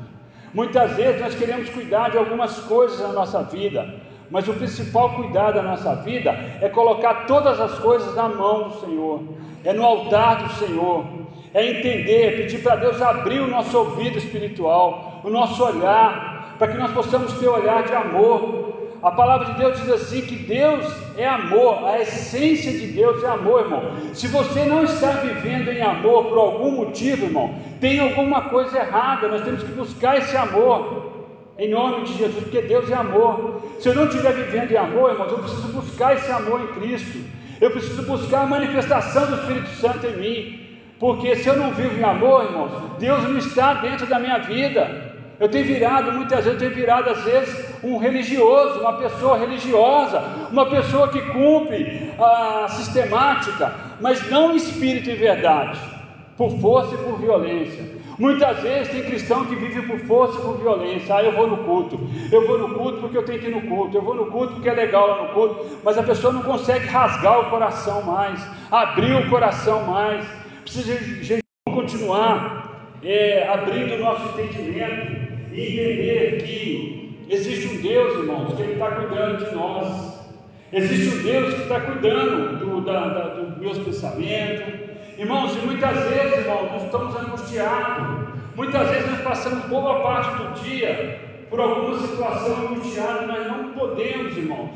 Muitas 0.54 0.96
vezes 0.96 1.22
nós 1.22 1.36
queremos 1.36 1.70
cuidar 1.70 2.10
de 2.10 2.18
algumas 2.18 2.58
coisas 2.60 3.00
na 3.00 3.10
nossa 3.10 3.44
vida, 3.44 3.96
mas 4.32 4.48
o 4.48 4.54
principal 4.54 5.16
cuidado 5.16 5.56
da 5.56 5.64
nossa 5.64 5.96
vida 5.96 6.32
é 6.62 6.70
colocar 6.70 7.26
todas 7.26 7.60
as 7.60 7.80
coisas 7.80 8.16
na 8.16 8.30
mão 8.30 8.70
do 8.70 8.80
Senhor, 8.80 9.24
é 9.64 9.74
no 9.74 9.84
altar 9.84 10.44
do 10.44 10.54
Senhor, 10.54 11.06
é 11.54 11.66
entender, 11.66 12.26
é 12.26 12.38
pedir 12.38 12.62
para 12.62 12.76
Deus 12.76 13.02
abrir 13.02 13.40
o 13.40 13.48
nosso 13.48 13.78
ouvido 13.78 14.18
espiritual, 14.18 15.22
o 15.24 15.30
nosso 15.30 15.64
olhar, 15.64 16.56
para 16.60 16.68
que 16.68 16.78
nós 16.78 16.92
possamos 16.92 17.34
ter 17.34 17.48
olhar 17.48 17.84
de 17.84 17.94
amor. 17.94 18.70
A 19.02 19.12
palavra 19.12 19.54
de 19.54 19.54
Deus 19.54 19.80
diz 19.80 19.90
assim 19.90 20.22
que 20.22 20.36
Deus 20.36 20.86
é 21.18 21.26
amor, 21.26 21.88
a 21.88 22.00
essência 22.02 22.72
de 22.72 22.88
Deus 22.88 23.24
é 23.24 23.28
amor, 23.28 23.62
irmão. 23.62 23.82
Se 24.14 24.28
você 24.28 24.66
não 24.66 24.84
está 24.84 25.12
vivendo 25.12 25.70
em 25.70 25.82
amor 25.82 26.26
por 26.26 26.38
algum 26.38 26.72
motivo, 26.72 27.26
irmão, 27.26 27.56
tem 27.80 28.00
alguma 28.00 28.50
coisa 28.50 28.78
errada. 28.78 29.30
Nós 29.30 29.42
temos 29.42 29.64
que 29.64 29.72
buscar 29.72 30.18
esse 30.18 30.36
amor 30.36 31.09
em 31.60 31.70
nome 31.70 32.06
de 32.06 32.18
Jesus, 32.18 32.44
porque 32.44 32.62
Deus 32.62 32.90
é 32.90 32.96
amor. 32.96 33.62
Se 33.80 33.90
eu 33.90 33.94
não 33.94 34.06
estiver 34.06 34.34
vivendo 34.34 34.72
em 34.72 34.78
amor, 34.78 35.12
irmãos, 35.12 35.32
eu 35.32 35.40
preciso 35.40 35.68
buscar 35.68 36.16
esse 36.16 36.32
amor 36.32 36.62
em 36.62 36.68
Cristo. 36.80 37.20
Eu 37.60 37.70
preciso 37.70 38.02
buscar 38.04 38.44
a 38.44 38.48
manifestação 38.48 39.26
do 39.26 39.36
Espírito 39.36 39.70
Santo 39.72 40.08
em 40.08 40.18
mim. 40.18 40.70
Porque 40.98 41.36
se 41.36 41.48
eu 41.50 41.58
não 41.58 41.72
vivo 41.72 42.00
em 42.00 42.04
amor, 42.04 42.46
irmãos, 42.46 42.72
Deus 42.98 43.24
não 43.24 43.38
está 43.38 43.74
dentro 43.74 44.08
da 44.08 44.20
minha 44.20 44.38
vida. 44.38 45.10
Eu 45.38 45.50
tenho 45.50 45.66
virado, 45.66 46.12
muitas 46.14 46.46
vezes, 46.46 46.54
eu 46.54 46.60
tenho 46.60 46.74
virado, 46.82 47.10
às 47.10 47.24
vezes, 47.24 47.66
um 47.84 47.98
religioso, 47.98 48.80
uma 48.80 48.94
pessoa 48.94 49.38
religiosa, 49.38 50.22
uma 50.52 50.66
pessoa 50.66 51.08
que 51.10 51.22
cumpre 51.22 52.12
a 52.20 52.68
sistemática, 52.70 53.74
mas 54.02 54.30
não 54.30 54.56
espírito 54.56 55.10
e 55.10 55.16
verdade, 55.16 55.80
por 56.38 56.52
força 56.60 56.96
e 56.96 56.98
por 56.98 57.18
violência. 57.20 57.99
Muitas 58.20 58.60
vezes 58.60 58.92
tem 58.92 59.04
cristão 59.04 59.46
que 59.46 59.56
vive 59.56 59.82
por 59.84 59.98
força 60.02 60.42
por 60.42 60.58
violência. 60.58 61.16
Ah, 61.16 61.24
eu 61.24 61.32
vou 61.32 61.48
no 61.48 61.64
culto. 61.64 61.98
Eu 62.30 62.46
vou 62.46 62.60
no 62.60 62.76
culto 62.76 62.98
porque 63.00 63.18
eu 63.18 63.24
tenho 63.24 63.40
que 63.40 63.48
ir 63.48 63.56
no 63.56 63.62
culto. 63.62 63.96
Eu 63.96 64.02
vou 64.02 64.14
no 64.14 64.26
culto 64.26 64.56
porque 64.56 64.68
é 64.68 64.74
legal 64.74 65.08
lá 65.08 65.24
no 65.24 65.30
culto. 65.30 65.66
Mas 65.86 65.98
a 65.98 66.04
pessoa 66.04 66.34
não 66.34 66.44
consegue 66.44 66.86
rasgar 66.88 67.40
o 67.40 67.50
coração 67.50 68.02
mais, 68.04 68.46
abrir 68.70 69.16
o 69.16 69.30
coração 69.30 69.86
mais. 69.86 70.28
Precisa 70.64 70.98
jejum, 71.24 71.40
continuar 71.74 72.98
é, 73.02 73.48
abrindo 73.48 73.96
o 73.96 74.00
nosso 74.00 74.38
entendimento 74.38 75.30
e 75.54 75.80
entender 75.80 76.44
que 76.44 77.26
existe 77.30 77.68
um 77.68 77.82
Deus, 77.82 78.16
irmãos, 78.16 78.54
que 78.54 78.62
Ele 78.64 78.74
está 78.74 78.92
cuidando 78.92 79.46
de 79.46 79.56
nós. 79.56 80.20
Existe 80.74 81.16
um 81.16 81.24
Deus 81.24 81.54
que 81.54 81.62
está 81.62 81.80
cuidando 81.80 82.58
do, 82.58 82.82
da, 82.82 83.08
da, 83.08 83.28
dos 83.36 83.58
meus 83.58 83.78
pensamentos. 83.78 84.89
Irmãos, 85.20 85.54
e 85.54 85.66
muitas 85.66 85.98
vezes, 86.06 86.38
irmãos, 86.38 86.72
nós 86.72 86.84
estamos 86.86 87.14
angustiados. 87.14 88.30
Muitas 88.56 88.90
vezes 88.90 89.12
nós 89.12 89.20
passamos 89.20 89.66
boa 89.66 90.00
parte 90.02 90.42
do 90.42 90.64
dia 90.64 91.20
por 91.50 91.60
alguma 91.60 92.00
situação 92.00 92.70
angustiada, 92.70 93.28
nós 93.28 93.48
não 93.48 93.74
podemos, 93.74 94.38
irmãos, 94.38 94.72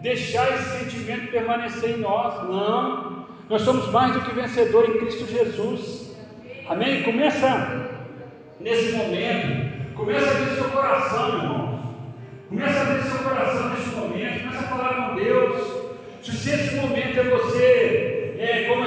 deixar 0.00 0.48
esse 0.54 0.78
sentimento 0.78 1.32
permanecer 1.32 1.98
em 1.98 2.02
nós. 2.02 2.48
Não. 2.48 3.26
Nós 3.48 3.62
somos 3.62 3.90
mais 3.90 4.12
do 4.12 4.20
que 4.20 4.32
vencedores 4.32 4.94
em 4.94 4.98
Cristo 4.98 5.26
Jesus. 5.26 6.16
Amém? 6.68 7.02
Começa 7.02 7.90
nesse 8.60 8.92
momento, 8.92 9.96
começa 9.96 10.30
a 10.30 10.34
ver 10.34 10.54
seu 10.54 10.70
coração, 10.70 11.28
irmãos. 11.30 11.80
Começa 12.48 12.80
a 12.80 12.84
ver 12.84 13.02
seu 13.02 13.18
coração 13.24 13.70
nesse 13.70 13.90
momento, 13.96 14.38
começa 14.38 14.60
a 14.60 14.68
falar 14.68 15.08
com 15.08 15.16
Deus. 15.16 15.80
Se 16.22 16.48
esse 16.48 16.76
momento 16.76 17.18
é 17.18 17.24
você, 17.24 18.36
é, 18.38 18.64
como 18.68 18.84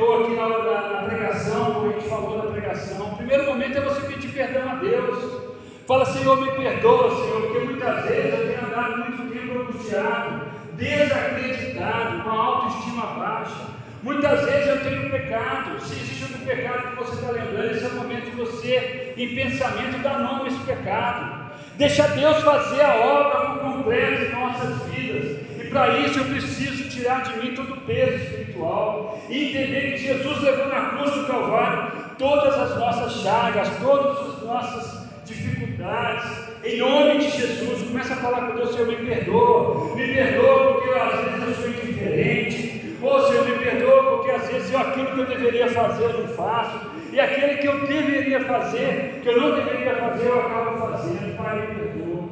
combinou 0.00 0.24
aqui 0.24 0.34
na, 0.34 0.48
na, 0.48 1.02
na 1.02 1.08
pregação, 1.08 1.74
como 1.74 1.90
a 1.90 1.92
gente 1.92 2.08
falou 2.08 2.38
na 2.38 2.50
pregação, 2.50 3.12
o 3.12 3.16
primeiro 3.16 3.44
momento 3.46 3.78
é 3.78 3.80
você 3.82 4.00
pedir 4.06 4.28
perdão 4.28 4.70
a 4.70 4.74
Deus. 4.76 5.50
Fala, 5.86 6.04
Senhor, 6.06 6.40
me 6.40 6.50
perdoa, 6.52 7.10
Senhor, 7.10 7.42
porque 7.42 7.58
muitas 7.58 8.04
vezes 8.04 8.32
eu 8.32 8.46
tenho 8.46 8.66
andado 8.66 8.98
muito 8.98 9.34
tempo 9.34 9.60
angustiado, 9.60 10.46
desacreditado, 10.76 12.22
com 12.22 12.30
a 12.30 12.44
autoestima 12.44 13.06
baixa. 13.06 13.70
Muitas 14.02 14.44
vezes 14.44 14.68
eu 14.68 14.80
tenho 14.82 15.10
pecado. 15.10 15.80
Se 15.80 15.94
existe 15.94 16.24
algum 16.24 16.46
pecado 16.46 16.90
que 16.90 17.04
você 17.04 17.14
está 17.14 17.32
lembrando, 17.32 17.70
esse 17.72 17.84
é 17.84 17.88
o 17.88 17.94
momento 17.94 18.24
de 18.24 18.36
você, 18.36 19.14
em 19.16 19.34
pensamento, 19.34 20.02
dar 20.02 20.20
nome 20.20 20.44
a 20.44 20.46
esse 20.48 20.60
pecado. 20.60 21.50
Deixa 21.76 22.06
Deus 22.08 22.38
fazer 22.42 22.82
a 22.82 22.94
obra 22.94 23.40
por 23.40 23.58
completo 23.58 24.22
em 24.22 24.30
nossas 24.30 24.82
vidas. 24.86 25.40
E 25.60 25.68
para 25.70 25.98
isso 25.98 26.20
eu 26.20 26.24
preciso 26.26 26.88
tirar 26.88 27.22
de 27.22 27.38
mim 27.38 27.54
todo 27.54 27.74
o 27.74 27.80
peso 27.80 28.40
espiritual 28.60 29.18
e 29.28 29.48
entender 29.48 29.92
que 29.92 29.98
Jesus 29.98 30.42
levou 30.42 30.68
na 30.68 30.80
cruz 30.90 31.10
do 31.12 31.26
Calvário 31.26 31.92
todas 32.18 32.54
as 32.54 32.78
nossas 32.78 33.22
chagas, 33.22 33.68
todas 33.80 34.18
as 34.18 34.42
nossas 34.42 35.10
dificuldades, 35.24 36.24
em 36.64 36.78
nome 36.78 37.18
de 37.18 37.30
Jesus, 37.30 37.82
começa 37.88 38.12
a 38.14 38.16
falar 38.16 38.48
com 38.48 38.56
Deus, 38.56 38.72
Senhor, 38.72 38.88
me 38.88 38.96
perdoa, 38.96 39.94
me 39.96 40.14
perdoa 40.14 40.74
porque 40.74 40.90
às 40.90 41.24
vezes 41.24 41.48
eu 41.48 41.54
sou 41.54 41.68
indiferente, 41.70 42.98
ou 43.00 43.20
Senhor, 43.26 43.48
me 43.48 43.58
perdoa 43.58 44.16
porque 44.16 44.30
às 44.30 44.48
vezes 44.48 44.70
eu, 44.72 44.78
aquilo 44.78 45.06
que 45.06 45.20
eu 45.20 45.26
deveria 45.26 45.68
fazer 45.68 46.04
eu 46.04 46.18
não 46.20 46.28
faço, 46.28 46.90
e 47.12 47.18
aquele 47.18 47.56
que 47.56 47.66
eu 47.66 47.86
deveria 47.86 48.40
fazer, 48.44 49.20
que 49.22 49.28
eu 49.28 49.40
não 49.40 49.56
deveria 49.56 49.94
fazer, 49.96 50.26
eu 50.26 50.40
acabo 50.40 50.78
fazendo, 50.78 51.36
Pai, 51.36 51.60
me 51.60 51.66
perdoa. 51.74 52.28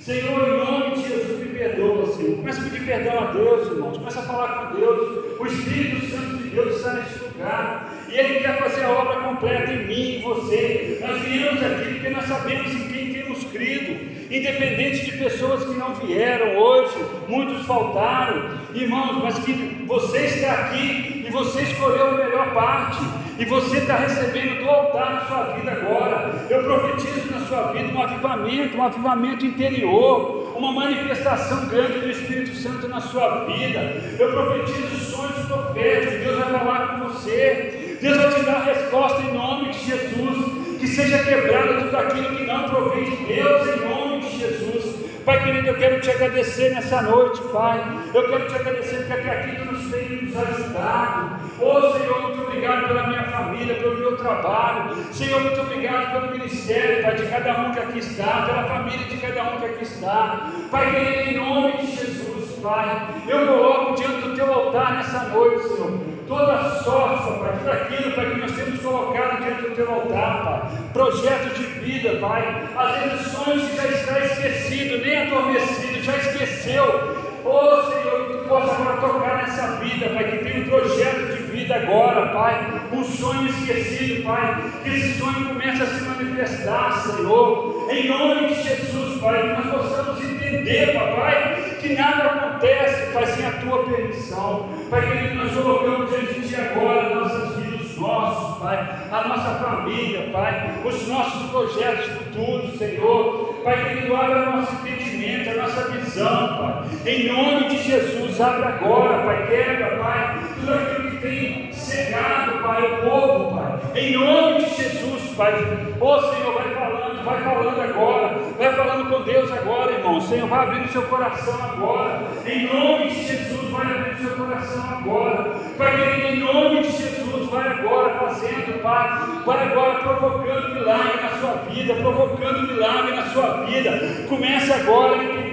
Senhor, 0.00 0.48
em 0.48 0.58
nome 0.58 0.90
de 0.96 1.08
Jesus, 1.08 1.40
me 1.40 1.49
perdoa, 1.60 2.06
Senhor. 2.06 2.36
Começa 2.36 2.60
a 2.60 2.64
pedir 2.64 2.86
perdão 2.86 3.18
a 3.18 3.32
Deus, 3.32 3.68
irmãos. 3.68 3.98
Começa 3.98 4.20
a 4.20 4.22
falar 4.22 4.48
com 4.48 4.76
Deus. 4.76 5.38
O 5.38 5.46
Espírito 5.46 6.06
Santo 6.06 6.36
de 6.38 6.48
Deus 6.48 6.76
está 6.76 6.94
nesse 6.94 7.18
lugar. 7.24 7.94
E 8.08 8.16
Ele 8.16 8.40
quer 8.40 8.58
fazer 8.58 8.84
a 8.84 8.90
obra 8.90 9.16
completa 9.20 9.70
em 9.70 9.86
mim, 9.86 10.16
em 10.16 10.22
você. 10.22 10.98
Nós 11.06 11.20
viemos 11.20 11.62
aqui 11.62 11.94
porque 11.94 12.08
nós 12.08 12.24
sabemos 12.24 12.72
em 12.72 12.88
quem 12.88 13.12
temos 13.12 13.44
crido. 13.44 14.20
Independente 14.30 15.04
de 15.04 15.18
pessoas 15.18 15.64
que 15.64 15.74
não 15.76 15.94
vieram 15.96 16.56
hoje, 16.56 16.94
muitos 17.28 17.66
faltaram, 17.66 18.58
irmãos, 18.72 19.22
mas 19.22 19.38
que 19.40 19.52
você 19.86 20.18
está 20.18 20.52
aqui 20.52 21.24
e 21.26 21.30
você 21.30 21.62
escolheu 21.62 22.10
a 22.10 22.12
melhor 22.12 22.54
parte 22.54 23.00
e 23.40 23.44
você 23.44 23.78
está 23.78 23.96
recebendo 23.96 24.62
do 24.62 24.70
altar 24.70 25.14
na 25.14 25.20
sua 25.26 25.42
vida 25.54 25.72
agora. 25.72 26.46
Eu 26.48 26.62
profetizo 26.62 27.32
na 27.32 27.40
sua 27.46 27.72
vida 27.72 27.88
um 27.92 28.02
avivamento, 28.02 28.76
um 28.76 28.82
avivamento 28.82 29.46
interior, 29.46 30.39
uma 30.60 30.72
manifestação 30.72 31.66
grande 31.68 32.00
do 32.00 32.10
Espírito 32.10 32.54
Santo 32.54 32.86
na 32.86 33.00
sua 33.00 33.46
vida. 33.46 33.80
Eu 34.18 34.30
profetizo 34.30 35.10
sonhos 35.10 35.46
proféticos, 35.46 36.20
Deus 36.20 36.36
vai 36.36 36.52
falar 36.52 36.88
com 36.88 37.08
você. 37.08 37.96
Deus 38.00 38.16
vai 38.18 38.34
te 38.34 38.42
dar 38.42 38.64
resposta 38.64 39.22
em 39.22 39.32
nome 39.32 39.70
de 39.70 39.78
Jesus. 39.86 40.60
Que 40.78 40.86
seja 40.86 41.18
quebrado 41.24 41.84
tudo 41.84 41.96
aquilo 41.96 42.36
que 42.36 42.44
não 42.44 42.68
provém 42.68 43.04
de 43.04 43.24
Deus, 43.24 43.68
em 43.68 43.88
nome 43.88 44.20
de 44.20 44.38
Jesus. 44.38 45.00
Pai 45.24 45.44
querido, 45.44 45.68
eu 45.68 45.76
quero 45.76 46.00
te 46.00 46.10
agradecer 46.10 46.74
nessa 46.74 47.02
noite, 47.02 47.40
Pai. 47.52 47.80
Eu 48.14 48.28
quero 48.28 48.48
te 48.48 48.54
agradecer 48.54 48.96
porque 48.96 49.12
até 49.12 49.30
aqui 49.30 49.56
tu 49.56 49.72
nos 49.72 49.90
tem 49.90 50.22
nos 50.22 50.36
ajudado. 50.36 51.39
Oh 51.62 51.92
Senhor, 51.92 52.22
muito 52.22 52.42
obrigado 52.42 52.88
pela 52.88 53.06
minha 53.08 53.24
família, 53.24 53.74
pelo 53.74 53.98
meu 53.98 54.16
trabalho. 54.16 54.96
Senhor, 55.12 55.40
muito 55.42 55.60
obrigado 55.60 56.12
pelo 56.12 56.32
ministério, 56.32 57.02
Pai, 57.02 57.14
de 57.16 57.26
cada 57.26 57.60
um 57.60 57.72
que 57.72 57.78
aqui 57.80 57.98
está, 57.98 58.46
pela 58.46 58.64
família 58.64 59.06
de 59.06 59.16
cada 59.18 59.42
um 59.44 59.58
que 59.58 59.66
aqui 59.66 59.82
está. 59.82 60.50
Pai 60.70 60.90
querido, 60.90 61.30
em 61.30 61.36
nome 61.36 61.72
de 61.78 61.96
Jesus, 61.96 62.58
Pai, 62.62 63.08
eu 63.28 63.46
coloco 63.46 63.94
diante 63.94 64.20
do 64.22 64.34
teu 64.34 64.52
altar 64.52 64.96
nessa 64.96 65.24
noite, 65.24 65.68
Senhor 65.68 66.10
toda 66.30 66.80
sorte, 66.84 67.40
Pai, 67.40 67.58
tudo 67.58 67.70
aquilo, 67.72 68.14
Pai, 68.14 68.30
que 68.30 68.40
nós 68.40 68.52
temos 68.52 68.80
colocado 68.80 69.42
diante 69.42 69.62
do 69.62 69.74
teu 69.74 69.92
altar, 69.92 70.44
Pai, 70.44 70.78
projetos 70.92 71.58
de 71.58 71.64
vida, 71.64 72.18
Pai, 72.20 72.68
vezes 73.02 73.32
sonhos 73.32 73.68
que 73.68 73.76
já 73.76 73.88
está 73.88 74.20
esquecido, 74.20 75.04
nem 75.04 75.22
adormecido, 75.22 76.00
já 76.00 76.16
esqueceu, 76.16 77.29
Oh 77.44 77.82
Senhor, 77.90 78.26
que 78.26 78.32
tu 78.38 78.48
possa 78.48 78.72
agora 78.72 78.96
tocar 79.00 79.36
nessa 79.38 79.76
vida, 79.76 80.10
Pai, 80.10 80.24
que 80.24 80.44
tem 80.44 80.62
um 80.62 80.68
projeto 80.68 81.36
de 81.36 81.42
vida 81.44 81.76
agora, 81.76 82.26
Pai, 82.28 82.82
um 82.92 83.02
sonho 83.04 83.48
esquecido, 83.48 84.24
Pai, 84.24 84.62
que 84.82 84.90
esse 84.90 85.18
sonho 85.18 85.46
comece 85.48 85.82
a 85.82 85.86
se 85.86 86.02
manifestar, 86.04 86.92
Senhor, 87.00 87.88
em 87.90 88.08
nome 88.08 88.48
de 88.48 88.62
Jesus, 88.62 89.20
Pai, 89.20 89.42
que 89.42 89.48
nós 89.48 89.82
possamos 89.82 90.22
entender, 90.22 90.94
Papai, 90.94 91.76
que 91.80 91.94
nada 91.94 92.24
acontece, 92.24 93.12
Pai, 93.12 93.26
sem 93.26 93.46
a 93.46 93.52
tua 93.52 93.84
permissão, 93.84 94.68
Pai, 94.90 95.00
querido, 95.06 95.34
nós 95.36 95.52
colocamos 95.52 96.10
diante 96.10 96.40
de 96.40 96.56
agora 96.56 97.14
nossas 97.14 97.56
vidas, 97.56 97.90
os 97.90 97.96
nossos, 97.96 98.58
Pai, 98.58 98.76
a 99.10 99.28
nossa 99.28 99.54
família, 99.64 100.28
Pai, 100.32 100.80
os 100.84 101.08
nossos 101.08 101.50
projetos 101.50 102.06
futuros, 102.06 102.78
Senhor, 102.78 103.54
Pai 103.64 103.84
querido, 103.84 104.16
abra 104.16 104.50
o 104.50 104.56
nosso 104.56 104.74
entendimento, 104.74 105.50
a 105.50 105.62
nossa 105.62 105.88
visão, 105.90 106.58
Pai. 106.58 106.69
Em 107.06 107.32
nome 107.32 107.70
de 107.70 107.82
Jesus, 107.82 108.38
abre 108.38 108.62
agora, 108.62 109.22
Pai. 109.22 109.46
Quebra, 109.46 109.96
Pai, 109.96 110.38
tudo 110.54 110.74
aquilo 110.74 111.10
que 111.10 111.16
tem 111.16 111.72
cegado, 111.72 112.62
Pai, 112.62 112.82
o 112.82 113.10
povo, 113.10 113.56
Pai. 113.56 113.80
Em 113.94 114.12
nome 114.12 114.64
de 114.64 114.76
Jesus, 114.76 115.34
Pai. 115.34 115.52
Ô 115.98 116.20
Senhor, 116.20 116.52
vai 116.52 116.74
falando, 116.74 117.24
vai 117.24 117.42
falando 117.42 117.80
agora. 117.80 118.38
Vai 118.58 118.74
falando 118.74 119.10
com 119.10 119.22
Deus 119.22 119.50
agora, 119.50 119.92
irmão. 119.92 120.20
Senhor, 120.20 120.46
vai 120.46 120.58
abrindo 120.66 120.92
seu 120.92 121.02
coração 121.02 121.54
agora. 121.54 122.20
Em 122.44 122.66
nome 122.66 123.08
de 123.08 123.26
Jesus, 123.26 123.70
vai 123.70 123.86
abrindo 123.86 124.18
seu 124.18 124.36
coração 124.36 124.84
agora. 124.98 125.54
Pai 125.78 125.96
querido, 125.96 126.26
em 126.26 126.40
nome 126.40 126.82
de 126.82 126.92
Jesus, 126.92 127.48
vai 127.48 127.66
agora 127.66 128.10
fazendo, 128.18 128.82
Pai. 128.82 129.42
Vai 129.46 129.68
agora 129.68 129.94
provocando 130.00 130.74
milagre 130.74 131.22
na 131.22 131.28
sua 131.40 131.52
vida, 131.70 131.94
provocando 131.94 132.68
milagre 132.68 133.16
na 133.16 133.26
sua 133.30 133.64
vida. 133.64 134.26
Comece 134.28 134.72
agora 134.72 135.14
a 135.14 135.49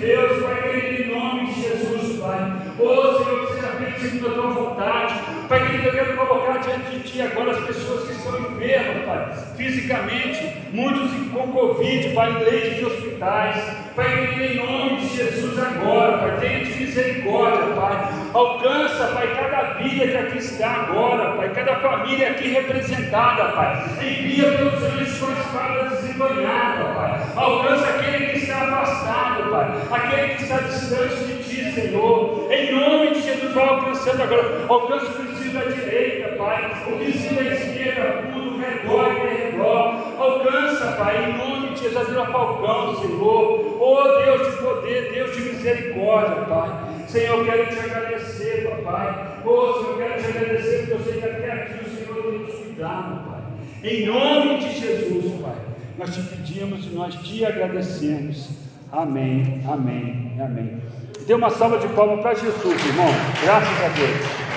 Deus, 0.00 0.42
Pai 0.42 0.62
querido, 0.62 1.02
em 1.02 1.14
nome 1.14 1.52
de 1.52 1.60
Jesus, 1.60 2.18
Pai. 2.20 2.52
Oh 2.78 3.18
Senhor, 3.18 3.46
que 3.46 3.54
seja 3.54 3.68
feito 3.72 4.00
segundo 4.00 4.28
a 4.28 4.32
tua 4.32 4.50
vontade. 4.50 5.14
Pai 5.46 5.66
querido, 5.66 5.88
eu 5.88 5.92
quero 5.92 6.16
colocar 6.16 6.58
diante 6.58 6.90
de 6.90 7.00
Ti 7.00 7.20
agora 7.20 7.50
as 7.50 7.64
pessoas 7.66 8.06
que 8.06 8.12
estão 8.14 8.40
enfermas, 8.40 9.04
Pai, 9.04 9.32
fisicamente, 9.58 10.56
muitos 10.72 11.10
com 11.30 11.52
Covid, 11.52 12.14
Pai, 12.14 12.32
leitos 12.44 12.78
de 12.78 12.84
hospitais. 12.86 13.62
Pai 13.94 14.26
querido, 14.26 14.42
em 14.42 14.66
nome 14.66 15.00
de 15.00 15.16
Jesus 15.16 15.58
agora, 15.58 16.16
Pai, 16.16 16.40
tenha 16.40 16.64
de 16.64 16.80
misericórdia, 16.80 17.74
Pai. 17.74 18.08
Alcança, 18.32 19.06
Pai, 19.08 19.34
cada 19.34 19.74
vida 19.74 20.06
que 20.06 20.16
aqui 20.16 20.38
está 20.38 20.70
agora, 20.70 21.36
Pai, 21.36 21.50
cada 21.50 21.76
família 21.76 22.30
aqui 22.30 22.48
representada, 22.48 23.52
Pai. 23.52 23.84
Envia 24.00 24.56
teus 24.56 24.82
anjos 24.82 25.18
com 25.18 25.26
a 25.26 25.32
espada 25.32 25.96
desembanhada, 25.96 26.84
Pai. 26.94 27.20
Alcança 27.36 27.86
aquele 27.86 28.26
que 28.26 28.38
está 28.38 28.62
afastado, 28.62 29.39
Pai. 29.50 29.82
Aquele 29.90 30.34
que 30.34 30.42
está 30.42 30.58
distante 30.58 31.24
de 31.24 31.42
Ti, 31.42 31.72
Senhor. 31.72 32.48
Em 32.50 32.74
nome 32.74 33.10
de 33.10 33.22
Jesus, 33.22 33.52
vai 33.52 33.68
alcançando 33.68 34.22
agora. 34.22 34.66
Alcança 34.68 35.06
o 35.06 35.22
vizinho 35.24 35.52
da 35.52 35.64
direita, 35.70 36.36
Pai. 36.36 36.84
O 36.86 36.96
vizinho 36.96 37.34
da 37.34 37.42
esquerda, 37.42 38.22
tudo, 38.32 38.58
redor 38.58 39.12
e 39.12 39.42
redor. 39.42 40.00
Alcança, 40.18 40.92
Pai, 40.92 41.30
em 41.30 41.38
nome 41.38 41.70
de 41.70 41.80
Jesus, 41.82 42.16
a 42.16 42.26
Falcão, 42.26 42.96
Senhor. 43.00 43.78
Oh 43.80 44.02
Deus 44.24 44.50
de 44.50 44.62
poder, 44.62 45.12
Deus 45.12 45.36
de 45.36 45.42
misericórdia, 45.42 46.42
Pai. 46.42 46.90
Senhor, 47.08 47.44
quero 47.44 47.66
te 47.66 47.78
agradecer, 47.80 48.68
papai. 48.68 49.42
Oh, 49.44 49.72
Senhor, 49.72 49.96
quero 49.98 50.22
te 50.22 50.28
agradecer 50.28 50.78
porque 50.78 50.92
eu 50.92 51.00
sei 51.00 51.20
que 51.20 51.28
até 51.28 51.52
aqui 51.52 51.84
o 51.84 51.90
Senhor 51.90 52.22
tem 52.22 52.38
nos 52.38 52.54
cuidado, 52.54 53.28
Pai. 53.28 53.40
Em 53.82 54.06
nome 54.06 54.58
de 54.58 54.78
Jesus, 54.78 55.40
Pai, 55.42 55.56
nós 55.98 56.14
te 56.14 56.22
pedimos 56.22 56.86
e 56.86 56.90
nós 56.90 57.14
te 57.16 57.44
agradecemos. 57.44 58.69
Amém, 58.92 59.62
amém, 59.68 60.36
amém. 60.40 60.82
Dê 61.26 61.34
uma 61.34 61.50
salva 61.50 61.78
de 61.78 61.86
palmas 61.88 62.20
para 62.20 62.34
Jesus, 62.34 62.86
irmão. 62.86 63.06
Graças 63.44 63.84
a 63.84 63.88
Deus. 63.88 64.49